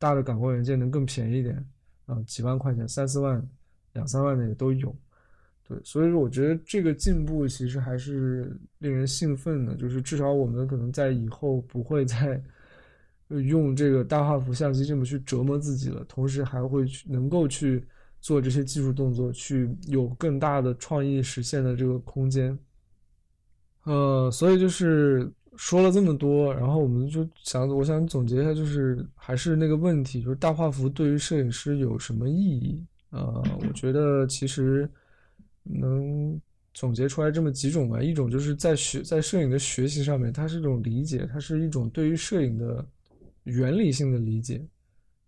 [0.00, 1.62] 大的感光元件能更便宜一点，
[2.06, 3.46] 啊，几万块钱，三四万、
[3.92, 4.96] 两三万的也都有，
[5.68, 12.42] 对，所以说我觉得这个进步其实还是令人兴奋的，就是至少我们可能在以后不会再
[13.28, 17.86] 用这个大画幅相机这么去折磨自己了，同时还会去能够去
[18.22, 22.58] 做这些技术动作，去有更大的创意实现的这个空间，
[23.84, 25.30] 呃，所以就是。
[25.56, 32.84] 说了这么多，然后我们就想，我想总结一下，就是还是那个问题，就是大画幅对于摄影师有什么意义？
[33.10, 34.88] 呃，我觉得其实
[35.64, 36.40] 能
[36.72, 38.00] 总结出来这么几种吧。
[38.00, 42.86] 一种就是在学在摄影的学习上面，它是一种理解，它是一种对于摄影的
[43.44, 44.64] 原理性的理解。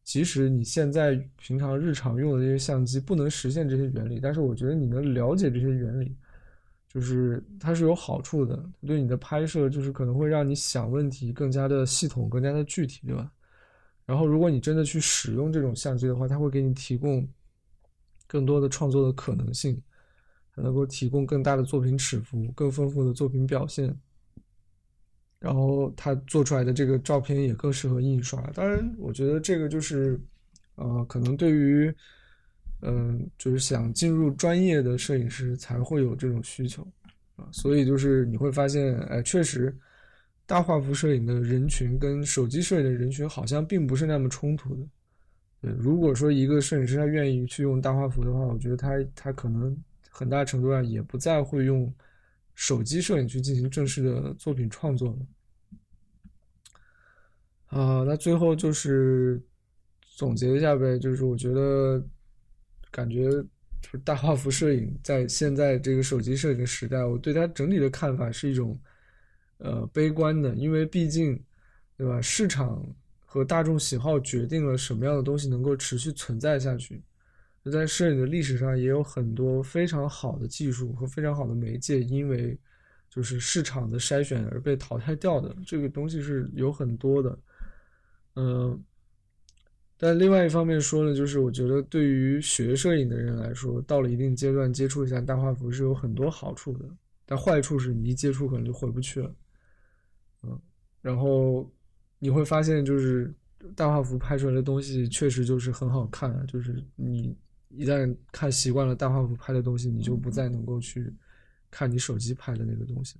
[0.04, 6.14] 即使你现在平常日常用的这些相机不能实现这些原理，但是我觉得你能了解这些原理。
[6.92, 13.32] 就是它是有好处的，对你的拍摄就是可能会让你想问题更加的系统、更加的具体，对吧？
[14.04, 17.26] 然后如果你真的去使用这种相机的话，它会给你提供
[18.26, 19.80] 更多的创作的可能性，
[20.54, 23.98] 能够提供更大的作品尺幅、更丰富的作品表现。
[25.38, 28.38] 然后它做出来的这个照片也更适合印刷。
[28.54, 30.20] 当然，我觉得这个就是，
[30.74, 31.90] 呃，可能对于。
[32.84, 36.84] 嗯，就是想进入专业的摄影师才会有这种需求
[37.36, 39.72] 啊，所以就是你会发现，哎，确实，
[40.46, 44.82] 大画幅摄影的人群跟手机摄影的人群好像并不是那么冲突的。
[45.60, 49.76] 对，如果说一个摄影师他愿意去用大画幅的话，我觉得他他可能
[50.10, 51.88] 很大程度上也不再会用
[52.56, 55.16] 手机摄影去进行正式的作品创作
[57.70, 57.78] 了。
[57.78, 59.40] 啊，那最后就是
[60.16, 62.04] 总结一下呗，就是我觉得。
[62.92, 63.30] 感觉
[63.80, 68.78] 就是大画幅摄影在现在这个手机摄影的时代，我对它整体的看法是一种，
[69.58, 71.42] 呃，悲观的，因为毕竟，
[71.96, 72.20] 对吧？
[72.20, 72.80] 市场
[73.26, 77.02] 和大众喜好决定了什么样的东西能够持续存在下去。
[77.64, 82.56] 在摄影的历史上，也有很多非常好的技术和非常好的媒介，因为
[83.08, 85.56] 就是市场的筛选而被淘汰掉的。
[85.66, 87.38] 这个东西是有很多的，
[88.36, 88.84] 嗯。
[90.02, 96.84] 但另外一方面说呢，就是我觉得对于学摄影的人来说，到了一定阶段接触一下大画幅是有很多好处的。
[97.24, 99.32] 但坏处是你一接触可能就回不去了。
[100.42, 100.60] 嗯，
[101.00, 101.70] 然后
[102.18, 103.32] 你会发现，就是
[103.76, 107.32] 大画幅拍出来的东西确实就是很好看，就是你
[107.68, 111.14] 一旦看习惯了大画幅拍的东西，你就不再能够去
[111.70, 113.14] 看你手机拍的那个东西。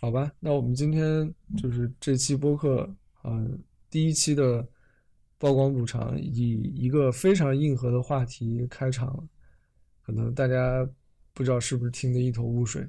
[0.00, 2.88] 好吧，那我们今天就是这期播客，
[3.24, 3.58] 嗯，
[3.90, 4.64] 第一期的
[5.44, 9.28] 曝光补偿，以一个非常硬核的话题开场，
[10.00, 10.88] 可能大家
[11.34, 12.88] 不知道是不是听得一头雾水，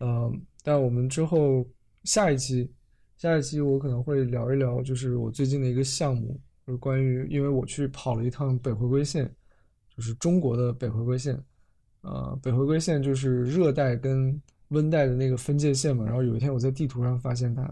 [0.00, 1.64] 嗯，但我们之后
[2.02, 2.68] 下一期，
[3.16, 9.32] 下一期我可能会聊一聊，就是我最近的一个项目，就是关于，因为我去跑了一趟北回归线，
[9.94, 11.40] 就是中国的北回归线，
[12.00, 17.62] 呃，北回归线就是热带跟温带的那个分界线嘛，然后有一天我在地图上发现它，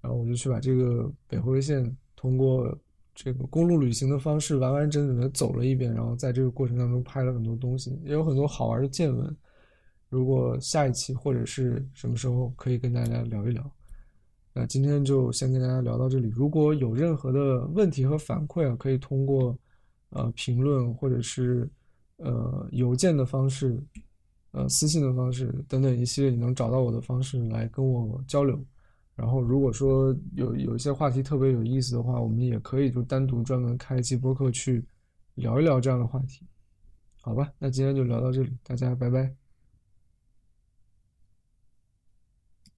[0.00, 2.76] 然后我就去把这个北回归线通过
[3.22, 9.36] 这个公路旅行的方式完完整整的走了一遍，然后在这个过程当中拍了很多东西，也有很多好玩的见闻。
[10.08, 13.70] 如果下一期或者是什么时候可以跟大家聊一聊，
[14.54, 16.28] 那今天就先跟大家聊到这里。
[16.28, 19.54] 如果有任何的问题和反馈啊，可以通过
[20.08, 21.68] 呃评论或者是
[22.16, 23.78] 呃邮件的方式。
[24.52, 28.58] 呃，私信的方式等等一系列你能找到我的方式来跟我交流。
[29.20, 34.82] 然后，如果说有有一些话题特别有意思的话，我们也可以就单独专门开一期播客去
[35.34, 36.46] 聊一聊这样的话题，
[37.20, 37.52] 好吧？
[37.58, 39.39] 那今天就聊到这里，大家拜拜。